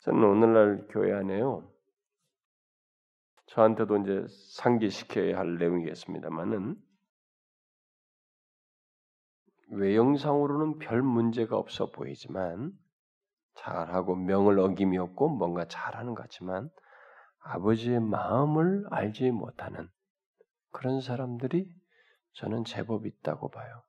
[0.00, 1.68] 저는 오늘날 교회 안에요.
[3.56, 4.26] 저한테도 이제
[4.58, 6.76] 상기시켜야 할 내용이겠습니다만은
[9.70, 12.72] 외형상으로는 별 문제가 없어 보이지만
[13.54, 16.68] 잘하고 명을 어김이 없고 뭔가 잘하는 것 같지만
[17.38, 19.88] 아버지의 마음을 알지 못하는
[20.70, 21.74] 그런 사람들이
[22.34, 23.82] 저는 제법 있다고 봐요.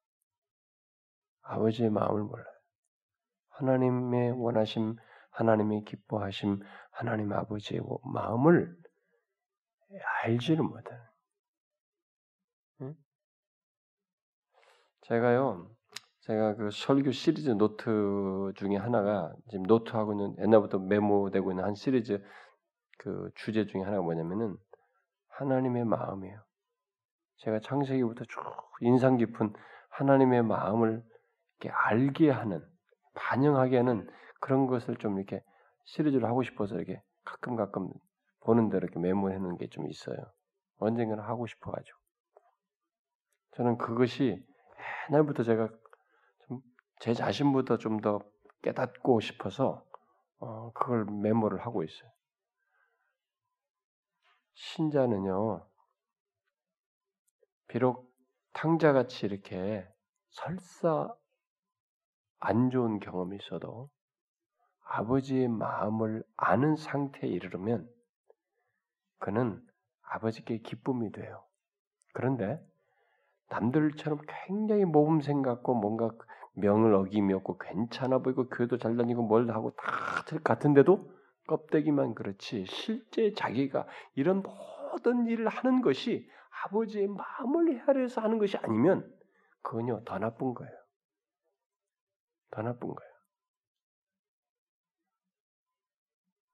[1.42, 2.56] 아버지의 마음을 몰라요.
[3.50, 4.96] 하나님의 원하심,
[5.32, 6.62] 하나님의 기뻐하심,
[6.92, 7.82] 하나님 아버지의
[8.14, 8.87] 마음을
[10.24, 11.00] 알지를 못해요.
[15.02, 15.70] 제가요,
[16.22, 22.22] 제가 그 설교 시리즈 노트 중에 하나가 지금 노트하고 있는 옛날부터 메모되고 있는 한 시리즈
[22.98, 24.58] 그 주제 중에 하나가 뭐냐면은
[25.30, 26.44] 하나님의 마음이에요.
[27.38, 28.42] 제가 창세기부터 쭉
[28.82, 29.54] 인상 깊은
[29.92, 31.02] 하나님의 마음을
[31.60, 32.62] 이렇게 알게 하는,
[33.14, 34.10] 반영하게 하는
[34.42, 35.42] 그런 것을 좀 이렇게
[35.86, 37.90] 시리즈를 하고 싶어서 이렇게 가끔 가끔
[38.48, 40.18] 보는 대로 이렇게 메모해 놓은 게 좀 있어요.
[40.80, 41.98] 언젠가는 하고 싶어 가지고.
[43.56, 44.46] 저는 그것이
[45.12, 45.70] 옛날부터 제가
[46.48, 46.62] 좀
[47.00, 48.22] 제 자신부터 좀더
[48.64, 49.86] 깨닫고 싶어서
[50.40, 52.10] 어, 그걸 메모를 하고 있어요.
[54.56, 55.68] 신자는요,
[57.68, 58.12] 비록
[58.54, 59.88] 탕자같이 이렇게
[60.32, 61.14] 설사
[62.40, 63.90] 안 좋은 경험이 있어도
[64.86, 67.88] 아버지의 마음을 아는 상태에 이르르면
[69.20, 69.62] 그는
[70.02, 71.44] 아버지께 기쁨이 돼요.
[72.14, 72.60] 그런데
[73.50, 76.12] 남들처럼 굉장히 모범생 같고 뭔가
[76.54, 76.94] 명을
[77.34, 79.86] 없고 괜찮아 보이고 교회도 잘 다니고 뭘 하고 다
[80.44, 81.12] 같은데도
[81.48, 86.30] 껍데기만 그렇지 실제 자기가 이런 모든 일을 하는 것이
[86.66, 89.10] 아버지의 마음을 헤아려서 하는 것이 아니면
[89.62, 90.74] 그건요 더 나쁜 거예요.
[92.52, 93.12] 더 나쁜 거예요.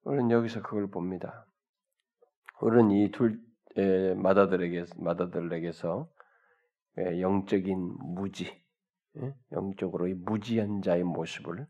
[0.03, 1.45] 우리는 여기서 그걸 봅니다.
[2.61, 3.39] 우리는 이 둘
[4.17, 6.07] 마다들에게 마다들에게서
[7.19, 7.77] 영적인
[8.15, 8.61] 무지,
[9.51, 11.65] 영적으로 이 무지한 자의 모습을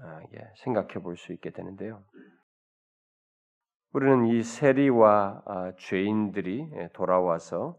[0.00, 0.20] 아,
[0.64, 2.04] 생각해 볼 수 있게 되는데요.
[3.92, 7.78] 우리는 이 세리와 아, 죄인들이 돌아와서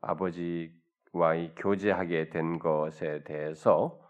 [0.00, 4.00] 아버지와 교제하게 된 것에 대해서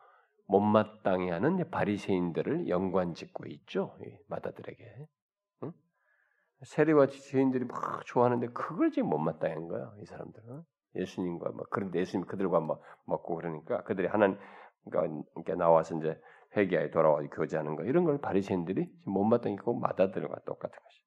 [0.48, 3.96] 못마땅해 하는 바리새인들을 연관짓고 있죠.
[4.28, 5.06] 마다들에게.
[6.62, 10.64] 세리와 지인들이 막 좋아하는데 그걸 지금 못마땅한 거야 이 사람들은.
[10.96, 14.38] 예수님과 막 그런 예수님 그들과 막 먹고 그러니까 그들이 하나님
[14.90, 16.20] 그러니까 나와서 이제
[16.56, 21.02] 회개하에 돌아와 교제하는 거 이런 걸 바리새인들이 못마땅히고 마다들과 똑같은 것이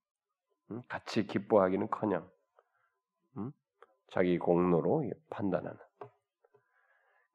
[0.72, 0.82] 응?
[0.88, 2.30] 같이 기뻐하기는커녕.
[3.38, 3.52] 응?
[4.12, 5.78] 자기 공로로 판단하는.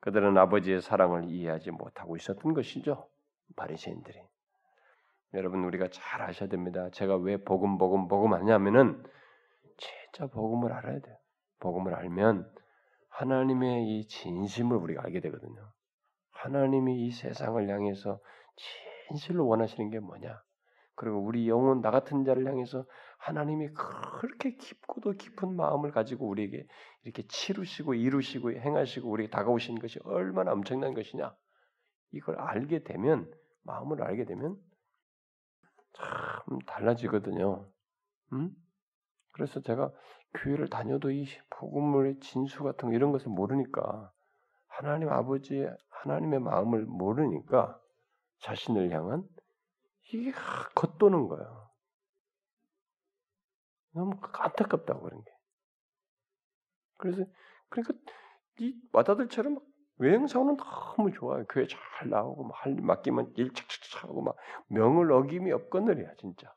[0.00, 3.08] 그들은 아버지의 사랑을 이해하지 못하고 있었던 것이죠
[3.56, 4.20] 바리새인들이
[5.36, 6.88] 여러분 우리가 잘 아셔야 됩니다.
[6.90, 9.02] 제가 왜 복음 복음 복음 하냐면은
[9.76, 11.16] 진짜 복음을 알아야 돼요.
[11.60, 12.50] 복음을 알면
[13.10, 15.72] 하나님의 이 진심을 우리가 알게 되거든요.
[16.30, 18.18] 하나님이 이 세상을 향해서
[19.08, 20.40] 진실로 원하시는 게 뭐냐?
[20.94, 22.86] 그리고 우리 영혼 나 같은 자를 향해서
[23.18, 23.68] 하나님이
[24.20, 26.66] 그렇게 깊고도 깊은 마음을 가지고 우리에게
[27.04, 31.34] 이렇게 치루시고 이루시고 행하시고 우리에게 다가오신 것이 얼마나 엄청난 것이냐?
[32.12, 33.30] 이걸 알게 되면
[33.64, 34.56] 마음을 알게 되면
[35.96, 37.66] 참 달라지거든요.
[38.32, 38.54] 음?
[39.32, 39.92] 그래서 제가
[40.34, 44.12] 교회를 다녀도 이 복음의 진수 같은 거 이런 것을 모르니까
[44.66, 47.80] 하나님 아버지 하나님의 마음을 모르니까
[48.40, 49.26] 자신을 향한
[50.12, 50.32] 이게
[50.74, 51.70] 겉도는 거예요.
[53.92, 55.30] 너무 안타깝다고 그런 게.
[56.98, 57.24] 그래서
[57.68, 57.94] 그러니까
[58.58, 59.58] 이 마다들처럼
[59.98, 60.56] 외형상으로는
[60.96, 61.44] 너무 좋아요.
[61.48, 64.36] 교회 잘 나오고 막 할, 맡기면 일 착착착 하고 막
[64.68, 66.54] 명을 어김이 없건느이야 진짜.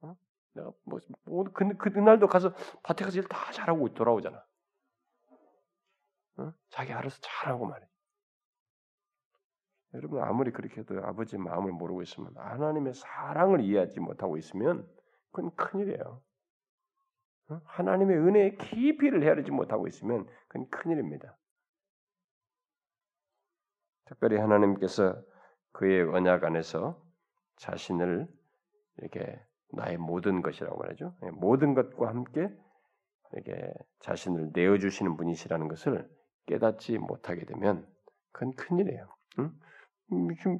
[0.00, 0.16] 어?
[0.54, 2.52] 내가 뭐, 뭐 그, 그날도 가서
[2.82, 4.44] 밭에 가서 일 다 잘하고 돌아오잖아.
[6.38, 6.52] 어?
[6.70, 7.88] 자기 알아서 잘하고 말이야.
[9.94, 14.88] 여러분 아무리 그렇게 해도 아버지 마음을 모르고 있으면 하나님의 사랑을 이해하지 못하고 있으면
[15.30, 16.22] 그건 큰일이에요.
[17.50, 17.60] 어?
[17.64, 21.36] 하나님의 은혜의 깊이를 헤아리지 못하고 있으면 그건 큰일입니다.
[24.12, 25.16] 특별히 하나님께서
[25.72, 27.02] 그의 언약 안에서
[27.56, 28.28] 자신을
[28.98, 29.40] 이렇게
[29.72, 31.14] 나의 모든 것이라고 말하죠.
[31.24, 32.48] 예, 모든 것과 함께
[33.32, 36.10] 이렇게 자신을 내어 주시는 분이시라는 것을
[36.46, 37.86] 깨닫지 못하게 되면
[38.32, 39.08] 그건 큰일이에요.
[39.38, 39.52] 응?
[40.12, 40.58] 음, 지금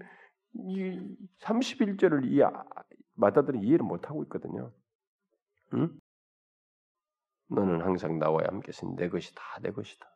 [0.55, 2.40] 이 31절을 이
[3.14, 4.72] 마다들이 이해를 못 하고 있거든요.
[5.74, 5.90] 응?
[7.48, 10.09] 너는 항상 나와 함께 있으니 내 것이 다 내 것이다.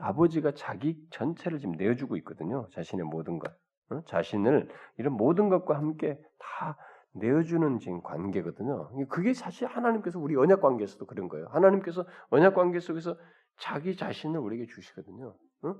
[0.00, 2.68] 아버지가 자기 전체를 지금 내어주고 있거든요.
[2.72, 3.52] 자신의 모든 것,
[3.90, 4.02] 어?
[4.06, 6.76] 자신을 이런 모든 것과 함께 다
[7.12, 9.08] 내어주는 지금 관계거든요.
[9.08, 11.46] 그게 사실 하나님께서 우리 언약 관계에서도 그런 거예요.
[11.48, 13.16] 하나님께서 언약 관계 속에서
[13.58, 15.34] 자기 자신을 우리에게 주시거든요.
[15.62, 15.74] 어?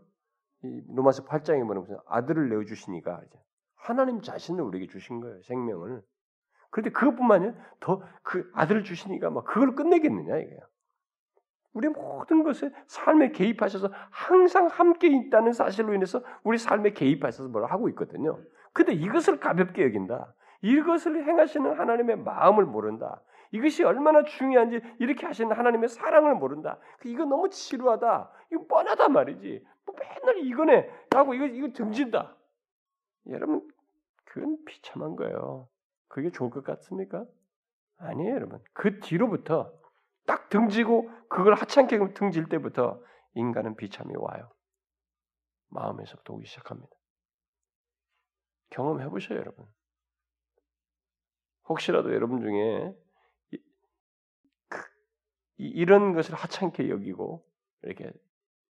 [0.63, 3.39] 이 로마서 8장에 보면 아들을 내어 주시니까 이제
[3.77, 5.41] 하나님 자신을 우리에게 주신 거예요.
[5.43, 6.03] 생명을.
[6.71, 10.61] 그런데 그것뿐만 아니라 더그 아들을 주시니까 막 그걸 끝내겠느냐 이게요.
[11.73, 17.89] 우리 모든 것에 삶에 개입하셔서 항상 함께 있다는 사실로 인해서 우리 삶에 개입하셔서 뭘 하고
[17.91, 18.39] 있거든요.
[18.73, 20.35] 근데 이것을 가볍게 여긴다.
[20.63, 23.21] 이것을 행하시는 하나님의 마음을 모른다.
[23.53, 26.79] 이것이 얼마나 중요한지 이렇게 하시는 하나님의 사랑을 모른다.
[26.99, 28.31] 그 이거 너무 지루하다.
[28.53, 29.65] 이거 뻔하다 말이지.
[29.87, 30.91] 뭐 맨날 이거네.
[31.15, 32.37] 하고 이거 이거 등진다.
[33.29, 33.67] 여러분
[34.25, 35.69] 그건 비참한 거예요.
[36.09, 37.25] 그게 좋을 것 같습니까?
[37.99, 38.59] 아니에요, 여러분.
[38.73, 39.73] 그 뒤로부터
[40.31, 43.03] 딱 등지고 그걸 하찮게 등질 때부터
[43.35, 44.49] 인간은 비참이 와요.
[45.71, 46.89] 마음에서부터 오기 시작합니다.
[48.71, 49.67] 경험해 보셔요, 여러분.
[51.69, 52.97] 혹시라도 여러분 중에
[54.69, 54.81] 그,
[55.57, 57.45] 이런 것을 하찮게 여기고
[57.83, 58.13] 이렇게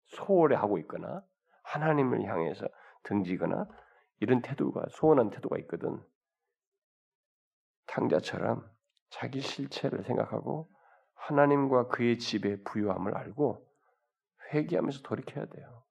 [0.08, 1.24] 소홀해 하고 있거나
[1.64, 2.68] 하나님을 향해서
[3.04, 3.66] 등지거나
[4.20, 6.04] 이런 태도가 소원한 태도가 있거든.
[7.86, 8.70] 탕자처럼
[9.10, 10.75] 자기 실체를 생각하고
[11.16, 13.66] 하나님과 그의 집의 부유함을 알고
[14.54, 15.84] 회개하면서 돌이켜야 돼요.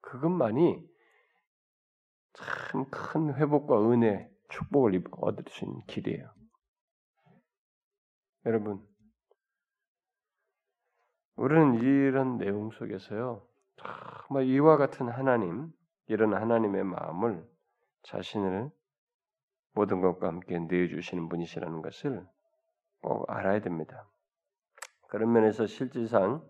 [0.00, 0.86] 그것만이
[2.34, 6.30] 참 큰 회복과 은혜, 축복을 얻을 수 있는 길이에요.
[8.44, 8.86] 여러분,
[11.36, 13.46] 우리는 이런 내용 속에서요,
[13.76, 15.72] 정말 이와 같은 하나님,
[16.06, 17.48] 이런 하나님의 마음을
[18.02, 18.70] 자신을
[19.72, 22.26] 모든 것과 함께 내어주시는 분이시라는 것을
[23.00, 24.08] 꼭 알아야 됩니다.
[25.08, 26.46] 그런 면에서 실질상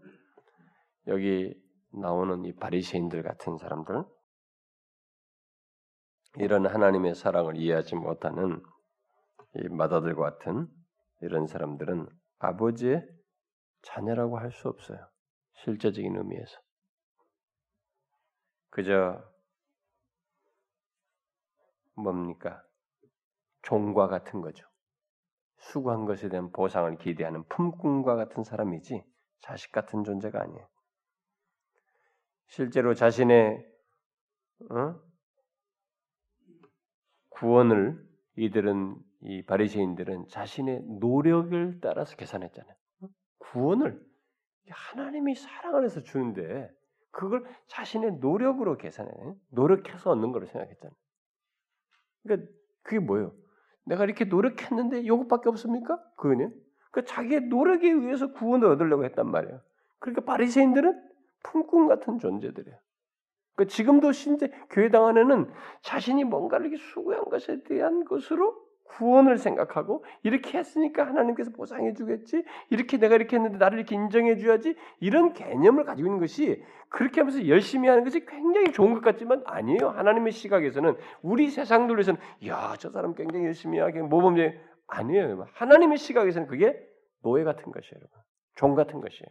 [1.06, 1.54] 여기
[1.92, 4.04] 나오는 이 바리새인들 같은 사람들
[6.38, 8.62] 이런 하나님의 사랑을 이해하지 못하는
[9.54, 10.68] 이 마다들과 같은
[11.22, 12.06] 이런 사람들은
[12.38, 13.06] 아버지의
[13.82, 14.98] 자녀라고 할 수 없어요.
[15.64, 16.60] 실제적인 의미에서.
[18.70, 19.24] 그저
[21.94, 22.62] 뭡니까?
[23.62, 24.66] 종과 같은 거죠.
[25.66, 29.02] 수고한 것에 대한 보상을 기대하는 품꾼과 같은 사람이지
[29.40, 30.68] 자식 같은 존재가 아니에요.
[32.46, 33.66] 실제로 자신의
[34.70, 34.94] 어?
[37.30, 38.02] 구원을
[38.36, 42.76] 이들은 이 바리새인들은 자신의 노력을 따라서 계산했잖아요.
[43.38, 44.00] 구원을
[44.68, 46.70] 하나님이 사랑을 해서 주는데
[47.10, 49.10] 그걸 자신의 노력으로 계산해
[49.50, 50.96] 노력해서 얻는 거로 생각했잖아요.
[52.22, 52.52] 그러니까
[52.82, 53.34] 그게 뭐예요?
[53.86, 55.98] 내가 이렇게 노력했는데 이것밖에 없습니까?
[56.16, 56.52] 그거는
[56.90, 59.60] 그 자기의 노력에 의해서 구원을 얻으려고 했단 말이에요.
[59.98, 61.02] 그러니까 바리새인들은
[61.42, 62.76] 품꾼 같은 존재들이에요.
[63.54, 65.50] 그러니까 지금도 신재 교회 당 안에는
[65.82, 72.44] 자신이 뭔가를 이렇게 수고한 것에 대한 것으로 구원을 생각하고 이렇게 했으니까 하나님께서 보상해 주겠지.
[72.70, 74.76] 이렇게 내가 이렇게 했는데 나를 이렇게 인정해 줘야지.
[75.00, 79.90] 이런 개념을 가지고 있는 것이 그렇게 하면서 열심히 하는 것이 굉장히 좋은 것 같지만 아니에요.
[79.90, 85.46] 하나님의 시각에서는 우리 세상 들에서는 야, 저 사람 굉장히 열심히 하게 모범제 아니에요.
[85.52, 86.80] 하나님의 시각에서는 그게
[87.22, 88.20] 노예 같은 것이에요, 여러분.
[88.54, 89.28] 종 같은 것이에요.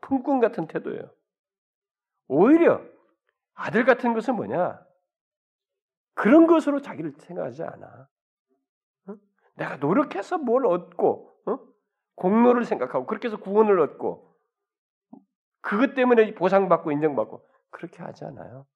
[0.00, 1.10] 품꾼 같은 태도예요.
[2.28, 2.82] 오히려
[3.54, 4.80] 아들 같은 것은 뭐냐?
[6.14, 8.08] 그런 것으로 자기를 생각하지 않아.
[9.58, 11.58] 내가 노력해서 뭘 얻고 어?
[12.14, 14.34] 공로를 생각하고 그렇게 해서 구원을 얻고
[15.60, 18.66] 그것 때문에 보상받고 인정받고 그렇게 하지 않아요.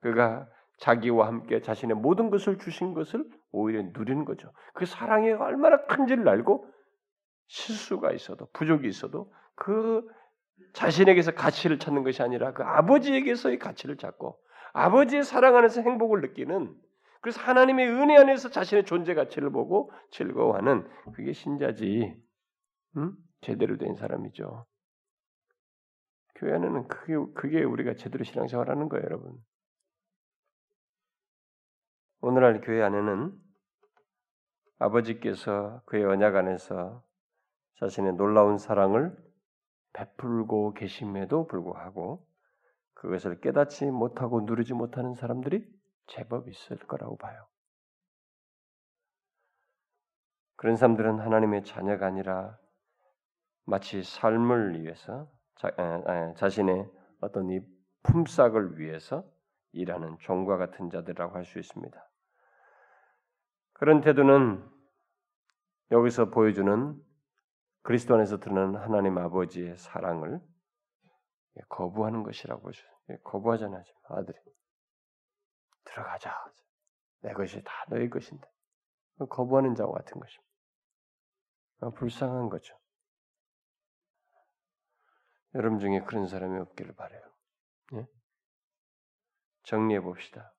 [0.00, 0.48] 그가
[0.78, 4.52] 자기와 함께 자신의 모든 것을 주신 것을 오히려 누리는 거죠.
[4.74, 6.70] 그 사랑이 얼마나 큰지를 알고
[7.48, 10.06] 실수가 있어도 부족이 있어도 그
[10.72, 14.38] 자신에게서 가치를 찾는 것이 아니라 그 아버지에게서의 가치를 찾고
[14.72, 16.74] 아버지의 사랑 안에서 행복을 느끼는
[17.20, 22.16] 그래서 하나님의 은혜 안에서 자신의 존재 가치를 보고 즐거워하는 그게 신자지.
[22.96, 23.16] 음?
[23.40, 24.66] 제대로 된 사람이죠.
[26.36, 29.36] 교회 안에는 그게, 그게 우리가 제대로 신앙생활하는 거예요, 여러분.
[32.20, 33.32] 오늘날 교회 안에는
[34.78, 37.04] 아버지께서 그의 언약 안에서
[37.80, 39.16] 자신의 놀라운 사랑을
[39.92, 42.26] 베풀고 계심에도 불구하고
[42.94, 45.64] 그것을 깨닫지 못하고 누리지 못하는 사람들이
[46.08, 47.46] 제법 있을 거라고 봐요.
[50.56, 52.58] 그런 사람들은 하나님의 자녀가 아니라
[53.64, 56.90] 마치 삶을 위해서 자, 아, 자신의
[57.20, 57.60] 어떤 이
[58.02, 59.24] 품삯을 위해서
[59.72, 62.10] 일하는 종과 같은 자들이라고 할 수 있습니다.
[63.74, 64.68] 그런 태도는
[65.90, 67.00] 여기서 보여주는
[67.82, 70.40] 그리스도 안에서 드러나는 하나님 아버지의 사랑을
[71.68, 72.70] 거부하는 것이라고
[73.24, 73.82] 거부하잖아요.
[74.08, 74.38] 아들이
[75.88, 76.34] 들어가자.
[77.20, 78.46] 내 것이 다 너의 것인데.
[79.28, 80.48] 거부하는 자와 같은 것입니다.
[81.80, 82.78] 어, 불쌍한 거죠.
[85.54, 87.20] 여러분 중에 그런 사람이 없기를 바래요.
[87.94, 88.06] 예?
[89.64, 90.54] 정리해 봅시다.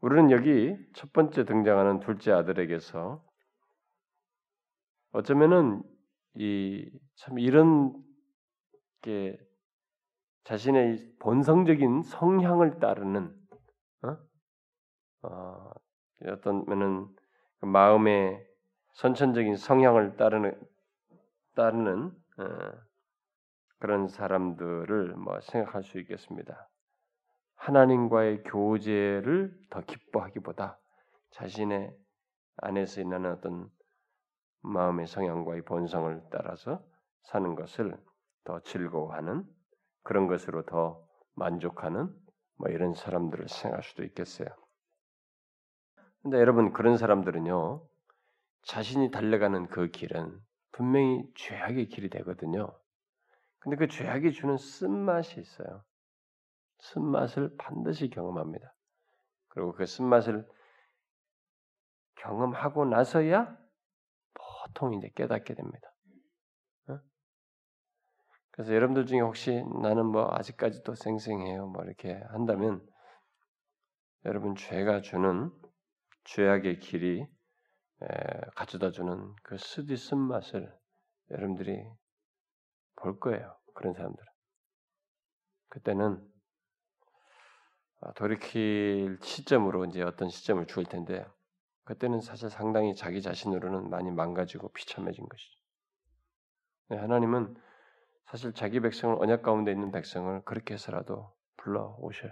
[0.00, 3.24] 우리는 여기 첫 번째 등장하는 둘째 아들에게서
[5.12, 5.82] 어쩌면은
[6.34, 6.88] 이
[7.20, 7.92] 참 이런
[9.02, 9.36] 게
[10.44, 13.34] 자신의 본성적인 성향을 따르는
[14.02, 14.16] 어?
[15.22, 15.70] 어,
[16.26, 17.08] 어떤 면은
[17.60, 18.46] 그 마음의
[18.94, 20.58] 선천적인 성향을 따르는
[21.54, 22.44] 따르는 어,
[23.78, 26.68] 그런 사람들을 뭐 생각할 수 있겠습니다.
[27.56, 30.78] 하나님과의 교제를 더 기뻐하기보다
[31.30, 31.94] 자신의
[32.56, 33.70] 안에서 있는 어떤
[34.62, 36.82] 마음의 성향과의 본성을 따라서
[37.22, 37.96] 사는 것을
[38.44, 39.46] 더 즐거워하는
[40.02, 42.14] 그런 것으로 더 만족하는
[42.56, 44.48] 뭐 이런 사람들을 생각할 수도 있겠어요.
[46.22, 47.86] 근데 여러분 그런 사람들은요
[48.62, 50.38] 자신이 달려가는 그 길은
[50.72, 52.70] 분명히 죄악의 길이 되거든요.
[53.58, 55.82] 근데 그 죄악이 주는 쓴맛이 있어요.
[56.80, 58.74] 쓴맛을 반드시 경험합니다.
[59.48, 60.46] 그리고 그 쓴맛을
[62.16, 63.56] 경험하고 나서야
[64.34, 65.89] 보통 이제 깨닫게 됩니다.
[68.52, 71.68] 그래서 여러분들 중에 혹시 나는 뭐 아직까지도 쌩쌩해요.
[71.68, 72.86] 뭐 이렇게 한다면
[74.24, 75.50] 여러분 죄가 주는
[76.24, 77.26] 죄악의 길이
[78.56, 80.72] 가져다 주는 그 쓰디 쓴 맛을
[81.30, 81.82] 여러분들이
[82.96, 83.56] 볼 거예요.
[83.74, 84.26] 그런 사람들은.
[85.68, 86.30] 그때는
[88.02, 91.24] 아, 돌이킬 시점으로 이제 어떤 시점을 주을 텐데
[91.84, 95.60] 그때는 사실 상당히 자기 자신으로는 많이 망가지고 비참해진 것이죠.
[96.88, 97.54] 네, 하나님은
[98.30, 102.30] 사실 자기 백성을 언약 가운데 있는 백성을 그렇게 해서라도 불러 오셔요.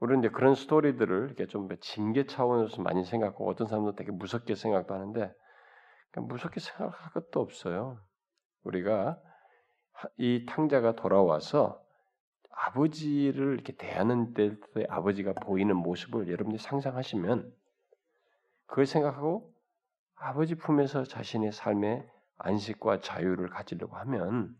[0.00, 4.94] 우리는 이제 그런 스토리들을 이렇게 좀 징계 차원에서 많이 생각하고 어떤 사람도 되게 무섭게 생각도
[4.94, 5.34] 하는데
[6.16, 8.00] 무섭게 생각할 것도 없어요.
[8.62, 9.20] 우리가
[10.16, 11.84] 이 탕자가 돌아와서
[12.50, 14.56] 아버지를 이렇게 대하는 때
[14.88, 17.52] 아버지가 보이는 모습을 여러분들이 상상하시면
[18.66, 19.52] 그걸 생각하고
[20.14, 24.56] 아버지 품에서 자신의 삶의 안식과 자유를 가지려고 하면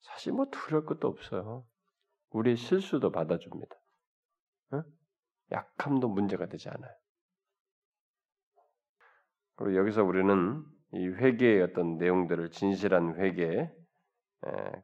[0.00, 1.64] 사실 뭐 두려울 것도 없어요.
[2.30, 3.76] 우리의 실수도 받아줍니다.
[4.74, 4.82] 응?
[5.52, 6.92] 약함도 문제가 되지 않아요.
[9.56, 13.70] 그리고 여기서 우리는 이 회개의 어떤 내용들을 진실한 회개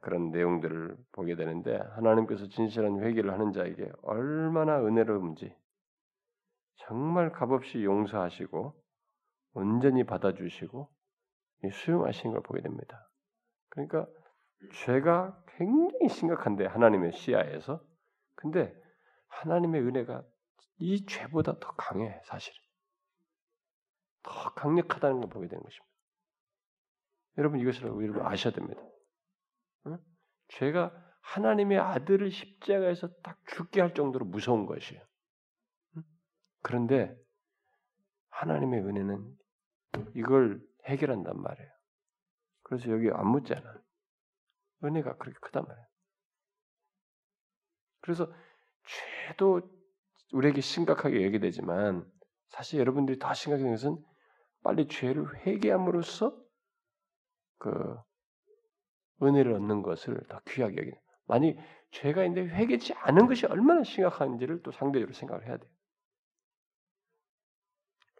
[0.01, 5.55] 그런 내용들을 보게 되는데 하나님께서 진실한 회개를 하는 자에게 얼마나 은혜로운지
[6.75, 8.75] 정말 값없이 용서하시고
[9.53, 10.89] 온전히 받아주시고
[11.71, 13.09] 수용하시는 걸 보게 됩니다.
[13.69, 14.07] 그러니까
[14.73, 17.81] 죄가 굉장히 심각한데 하나님의 시야에서
[18.35, 18.73] 근데
[19.27, 20.23] 하나님의 은혜가
[20.79, 22.57] 이 죄보다 더 강해 사실은
[24.23, 25.87] 더 강력하다는 걸 보게 되는 것입니다.
[27.37, 28.81] 여러분 이것을 여러분 아셔야 됩니다.
[29.87, 29.97] 응?
[30.49, 30.91] 죄가
[31.21, 35.03] 하나님의 아들을 십자가에서 딱 죽게 할 정도로 무서운 것이에요.
[35.97, 36.03] 응?
[36.61, 37.15] 그런데
[38.29, 39.37] 하나님의 은혜는
[40.15, 41.71] 이걸 해결한단 말이에요.
[42.63, 43.81] 그래서 여기 안 묻잖아.
[44.83, 45.87] 은혜가 그렇게 크단 말이에요.
[48.01, 48.31] 그래서
[49.27, 49.61] 죄도
[50.33, 52.09] 우리에게 심각하게 얘기되지만
[52.49, 53.97] 사실 여러분들이 더 심각한 것은
[54.63, 56.37] 빨리 죄를 회개함으로써
[57.57, 57.97] 그
[59.21, 60.97] 은혜를 얻는 것을 더 귀하게 여기는.
[61.25, 61.55] 만약
[61.91, 65.69] 죄가 있는데 회개치 않은 것이 얼마나 심각한지를 또 상대적으로 생각을 해야 돼요.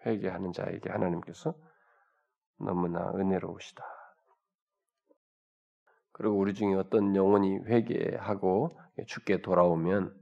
[0.05, 1.53] 회개하는 자에게 하나님께서
[2.60, 3.84] 너무나 은혜로우시다.
[6.12, 8.72] 그리고 우리 중에 어떤 영혼이 회개하고
[9.05, 10.20] 죽게 돌아오면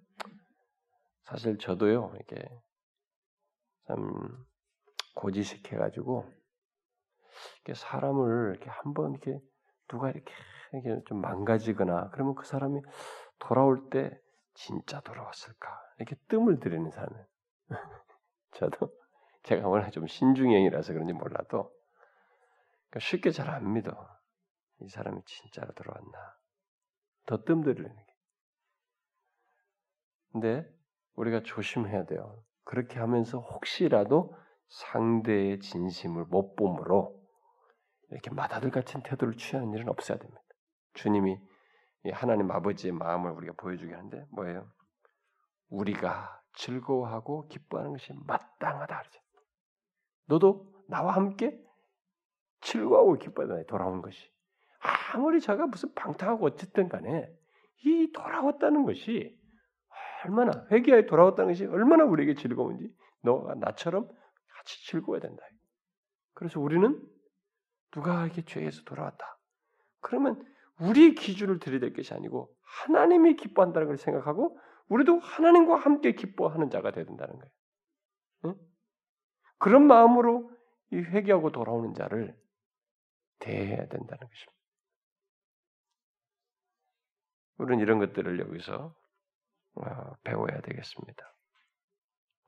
[1.22, 2.50] 사실 저도요 이렇게
[3.88, 4.46] 참
[5.16, 6.26] 고지식해가지고
[7.64, 9.40] 이렇게 사람을 이렇게 한번 이렇게
[9.88, 10.34] 누가 이렇게,
[10.74, 12.82] 이렇게 좀 망가지거나 그러면 그 사람이
[13.40, 14.20] 돌아올 때
[14.54, 15.70] 진짜 돌아왔을까
[16.00, 17.26] 이렇게 뜸을 들이는 사람은
[18.52, 18.92] 저도
[19.44, 21.75] 제가 워낙 좀 신중형이라서 그런지 몰라도
[23.00, 23.92] 쉽게 잘 안 믿어.
[24.82, 26.38] 이 사람이 진짜로 돌아왔나.
[27.26, 28.06] 더 뜸들이는 게.
[30.32, 30.70] 근데
[31.16, 32.44] 우리가 조심해야 돼요.
[32.64, 34.36] 그렇게 하면서 혹시라도
[34.68, 37.24] 상대의 진심을 못 봄으로
[38.10, 40.42] 이렇게 마다들 같은 태도를 취하는 일은 없어야 됩니다.
[40.94, 41.40] 주님이
[42.14, 44.70] 하나님 아버지의 마음을 우리가 보여주게 하는데 뭐예요?
[45.70, 49.20] 우리가 즐거워하고 기뻐하는 것이 마땅하다 그러죠.
[50.26, 51.60] 너도 나와 함께
[52.66, 54.30] 즐거워하고 기뻐하다 돌아온 것이
[55.14, 57.32] 아무리 자가 무슨 방탕하고 어쨌든 간에
[57.86, 59.38] 이 돌아왔다는 것이
[60.26, 64.08] 얼마나 회개하에 돌아왔다는 것이 얼마나 우리에게 즐거운지 너가 나처럼
[64.50, 65.44] 같이 즐거워야 된다.
[66.34, 67.02] 그래서 우리는
[67.92, 69.38] 누가 이렇게 죄에서 돌아왔다.
[70.02, 70.44] 그러면
[70.80, 74.60] 우리 기준을 들이댈 것이 아니고 하나님이 기뻐한다는 걸 생각하고
[74.90, 77.52] 우리도 하나님과 함께 기뻐하는 자가 되야 된다는 거예요.
[78.46, 78.56] 응?
[79.58, 80.52] 그런 마음으로
[80.92, 82.36] 이 회개하고 돌아오는 자를
[83.40, 84.56] 대해야 된다는 것입니다.
[87.58, 88.96] 우리는 이런 것들을 여기서
[89.76, 91.36] 어, 배워야 되겠습니다.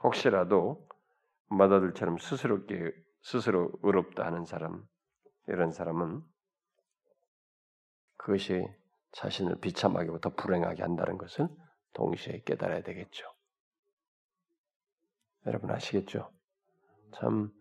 [0.03, 0.87] 혹시라도
[1.49, 4.85] 마다들처럼 스스로게 스스로 의롭다 하는 사람
[5.47, 6.21] 이런 사람은
[8.17, 8.65] 그것이
[9.13, 11.47] 자신을 비참하게 더 불행하게 한다는 것을
[11.93, 13.25] 동시에 깨달아야 되겠죠.
[15.45, 16.31] 여러분 아시겠죠?
[17.13, 17.51] 참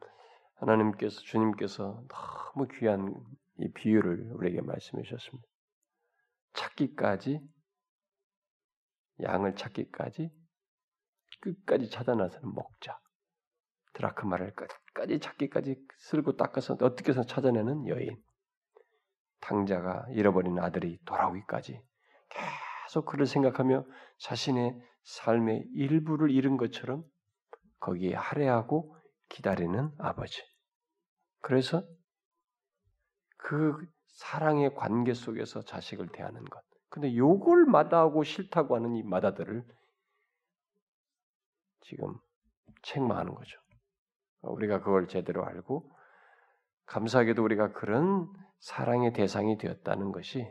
[0.57, 3.15] 하나님께서 주님께서 너무 귀한
[3.59, 5.47] 이 비유를 우리에게 말씀해 주셨습니다.
[6.55, 7.41] 찾기까지
[9.23, 10.31] 양을 찾기까지
[11.41, 12.99] 끝까지 찾아 나서는 목자.
[13.95, 18.23] 드라크마를 끝까지 찾기까지 쓸고 닦아서 어떻게 해서 찾아내는 여인.
[19.41, 21.81] 당자가 잃어버린 아들이 돌아오기까지
[22.29, 23.85] 계속 그를 생각하며
[24.19, 27.05] 자신의 삶의 일부를 잃은 것처럼
[27.79, 28.97] 거기에 할애하고
[29.29, 30.43] 기다리는 아버지.
[31.41, 31.83] 그래서
[33.37, 33.77] 그
[34.09, 36.63] 사랑의 관계 속에서 자식을 대하는 것.
[36.89, 39.65] 근데 요걸 마다하고 싫다고 하는 이 마다들을
[41.83, 42.15] 지금
[42.83, 43.61] 책망하는 거죠.
[44.43, 45.91] 우리가 그걸 제대로 알고
[46.87, 50.49] 감사하게도 우리가 그런 사랑의 대상이 되었다는 것이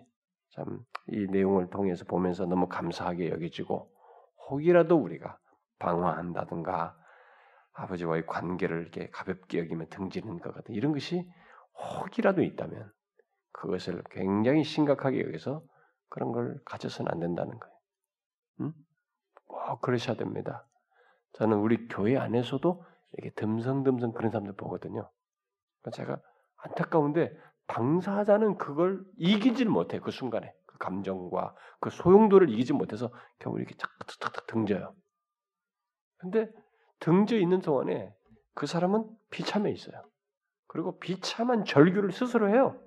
[0.49, 3.91] 참 이 내용을 통해서 보면서 너무 감사하게 여겨지고
[4.49, 5.37] 혹이라도 우리가
[5.79, 6.97] 방황한다든가
[7.75, 11.29] 아버지와의 관계를 이렇게 가볍게 여기면 등지는 것 같은 이런 것이
[11.73, 12.91] 혹이라도 있다면
[13.51, 15.63] 그것을 굉장히 심각하게 여기서
[16.09, 17.75] 그런 걸 가져서는 안 된다는 거예요.
[18.61, 18.73] 응?
[19.45, 20.65] 꼭 그러셔야 됩니다.
[21.33, 25.09] 저는 우리 교회 안에서도 이렇게 듬성듬성 그런 사람들 보거든요.
[25.81, 26.21] 그러니까 제가
[26.57, 27.35] 안타까운데
[27.67, 34.47] 당사자는 그걸 이기질 못해 그 순간에 그 감정과 그 소용도를 이기지 못해서 결국 이렇게 탁탁탁
[34.47, 34.95] 등져요.
[36.17, 36.49] 근데
[37.05, 38.11] 등져 있는 동안에
[38.55, 40.09] 그 사람은 비참해 있어요.
[40.65, 42.81] 그리고 비참한 절규를 스스로 해요.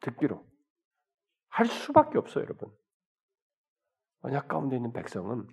[0.00, 0.42] 듣기로
[1.48, 2.74] 할 수밖에 없어요, 여러분.
[4.22, 5.46] 언약 가운데 있는 백성은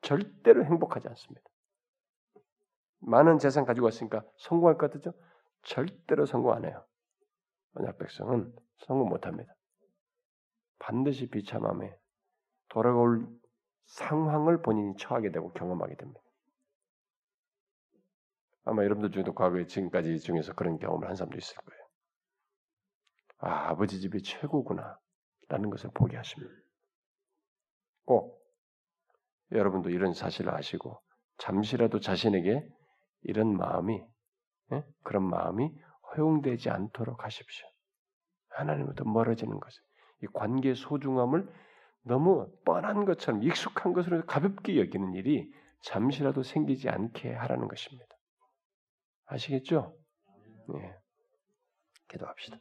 [0.00, 1.46] 절대로 행복하지 않습니다.
[3.00, 5.12] 많은 재산 가지고 왔으니까 성공할 것 같죠?
[5.60, 6.82] 절대로 성공 안 해요.
[7.74, 9.54] 언약 백성은 성공 못 합니다.
[10.78, 11.94] 반드시 비참함에
[12.70, 13.28] 돌아올
[13.84, 16.22] 상황을 본인이 처하게 되고 경험하게 됩니다.
[18.70, 21.82] 아마 여러분들 중에도 과거에 지금까지 중에서 그런 경험을 한 사람도 있을 거예요.
[23.38, 24.96] 아, 아버지 집이 최고구나.
[25.48, 26.54] 라는 것을 보게 하십니다.
[28.04, 28.40] 꼭
[29.50, 31.02] 여러분도 이런 사실을 아시고
[31.38, 32.64] 잠시라도 자신에게
[33.22, 34.00] 이런 마음이
[34.70, 34.84] 예?
[35.02, 35.72] 그런 마음이
[36.12, 37.66] 허용되지 않도록 하십시오.
[38.50, 39.82] 하나님부터 멀어지는 것을
[40.22, 41.52] 이 관계의 소중함을
[42.04, 45.52] 너무 뻔한 것처럼 익숙한 것으로 가볍게 여기는 일이
[45.82, 48.19] 잠시라도 생기지 않게 하라는 것입니다.
[49.30, 49.94] 아시겠죠?
[50.74, 50.98] 네.
[52.08, 52.58] 기도합시다.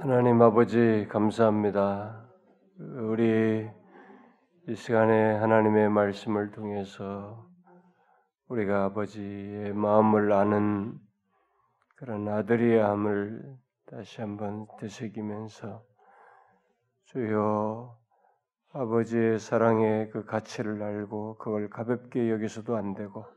[0.00, 2.28] 하나님 아버지 감사합니다.
[2.78, 3.68] 우리
[4.68, 7.48] 이 시간에 하나님의 말씀을 통해서
[8.48, 10.98] 우리가 아버지의 마음을 아는
[11.94, 15.84] 그런 아들의 함을 다시 한번 되새기면서
[17.04, 17.96] 주여
[18.72, 23.35] 아버지의 사랑의 그 가치를 알고 그걸 가볍게 여기서도 안 되고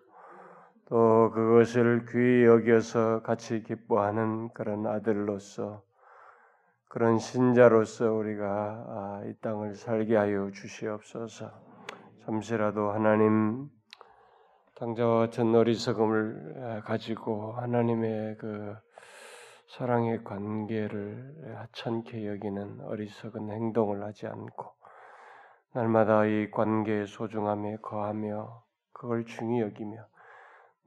[0.90, 5.84] 또 그것을 귀히 여겨서 같이 기뻐하는 그런 아들로서
[6.88, 11.52] 그런 신자로서 우리가 아, 이 땅을 살게 하여 주시옵소서.
[12.26, 13.70] 잠시라도 하나님
[14.78, 18.76] 당자와 같은 어리석음을 아, 가지고 하나님의 그
[19.68, 24.74] 사랑의 관계를 하찮게 여기는 어리석은 행동을 하지 않고
[25.74, 30.08] 날마다 이 관계의 소중함에 거하며 그걸 중히 여기며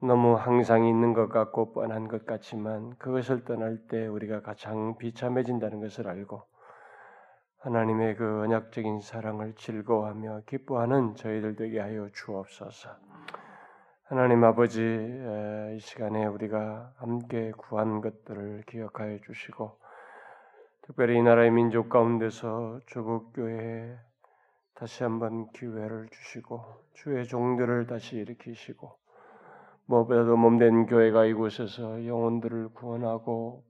[0.05, 6.09] 너무 항상 있는 것 같고 뻔한 것 같지만 그것을 떠날 때 우리가 가장 비참해진다는 것을
[6.09, 6.43] 알고
[7.59, 12.89] 하나님의 그 언약적인 사랑을 즐거워하며 기뻐하는 저희들 되게 하여 주옵소서.
[14.03, 19.79] 하나님 아버지 이 시간에 우리가 함께 구한 것들을 기억하여 주시고
[20.81, 23.95] 특별히 이 나라의 민족 가운데서 조국 교회에
[24.73, 29.02] 다시 한번 기회를 주시고 주의 종들을 다시 일으키시고
[29.85, 33.63] 무엇보다도 몸된 교회가 이곳에서 영혼들을 구원하고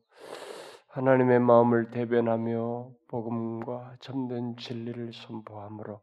[0.89, 6.01] 하나님의 마음을 대변하며 복음과 참된 진리를 선포함으로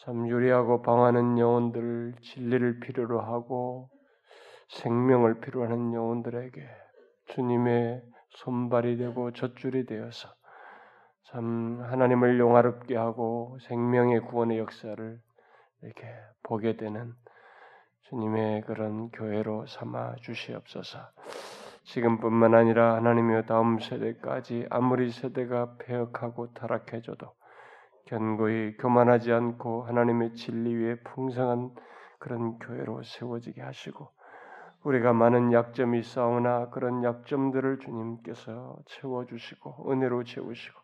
[0.00, 3.88] 참 유리하고 방하는 영혼들 진리를 필요로 하고
[4.68, 6.62] 생명을 필요로 하는 영혼들에게
[7.28, 10.28] 주님의 손발이 되고 젖줄이 되어서
[11.24, 15.20] 참 하나님을 용화롭게 하고 생명의 구원의 역사를
[15.82, 17.14] 이렇게 보게 되는
[18.08, 20.98] 주님의 그런 교회로 삼아 주시옵소서.
[21.84, 27.26] 지금뿐만 아니라 하나님의 다음 세대까지 아무리 세대가 폐역하고 타락해져도
[28.06, 31.74] 견고히 교만하지 않고 하나님의 진리 위에 풍성한
[32.18, 34.08] 그런 교회로 세워지게 하시고
[34.84, 40.80] 우리가 많은 약점이 있사오나 그런 약점들을 주님께서 채워주시고 은혜로 채우시고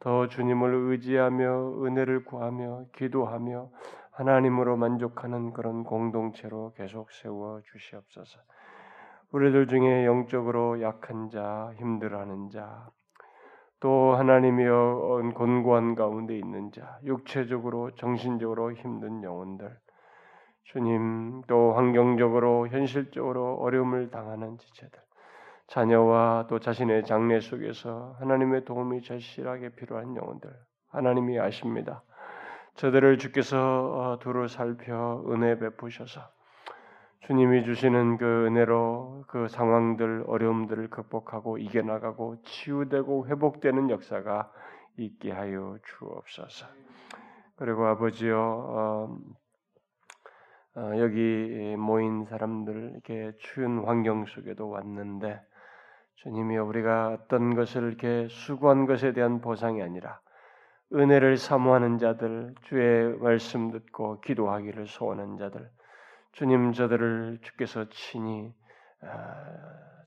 [0.00, 3.70] 더 주님을 의지하며 은혜를 구하며 기도하며
[4.18, 8.40] 하나님으로 만족하는 그런 공동체로 계속 세워 주시옵소서.
[9.30, 12.88] 우리들 중에 영적으로 약한 자, 힘들어하는 자,
[13.78, 19.78] 또 하나님이여 곤고한 가운데 있는 자, 육체적으로 정신적으로 힘든 영혼들,
[20.64, 24.98] 주님 또 환경적으로 현실적으로 어려움을 당하는 지체들,
[25.68, 30.50] 자녀와 또 자신의 장래 속에서 하나님의 도움이 절실하게 필요한 영혼들,
[30.88, 32.02] 하나님이 아십니다.
[32.78, 36.20] 저들을 주께서 어, 두루 살펴 은혜 베푸셔서
[37.26, 44.52] 주님이 주시는 그 은혜로 그 상황들 어려움들을 극복하고 이겨나가고 치유되고 회복되는 역사가
[44.96, 46.66] 있게 하여 주옵소서.
[47.56, 49.18] 그리고 아버지여 어,
[50.76, 55.40] 어, 여기 모인 사람들 이렇게 추운 환경 속에도 왔는데
[56.14, 60.20] 주님이여 우리가 어떤 것을 이렇게 수고한 것에 대한 보상이 아니라
[60.92, 65.70] 은혜를 사모하는 자들, 주의 말씀 듣고 기도하기를 소원하는 자들,
[66.32, 68.54] 주님 저들을 주께서 친히
[69.02, 69.44] 아,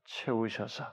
[0.06, 0.86] 채우셔서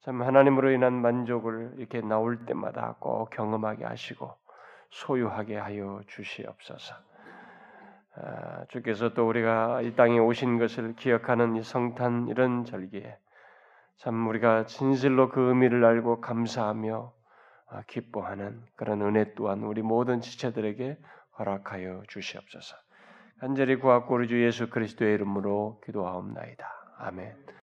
[0.00, 4.34] 참 하나님으로 인한 만족을 이렇게 나올 때마다 꼭 경험하게 하시고
[4.90, 6.94] 소유하게 하여 주시옵소서.
[8.16, 13.18] 아, 주께서 또 우리가 이 땅에 오신 것을 기억하는 이 성탄 이런 절기에
[13.96, 17.23] 참 우리가 진실로 그 의미를 알고 감사하며 아,
[17.82, 20.98] 기뻐하는 그런 은혜 또한 우리 모든 지체들에게
[21.38, 22.76] 허락하여 주시옵소서.
[23.40, 26.66] 간절히 구하고 우리 주 예수 그리스도의 이름으로 기도하옵나이다.
[26.98, 27.44] 아멘.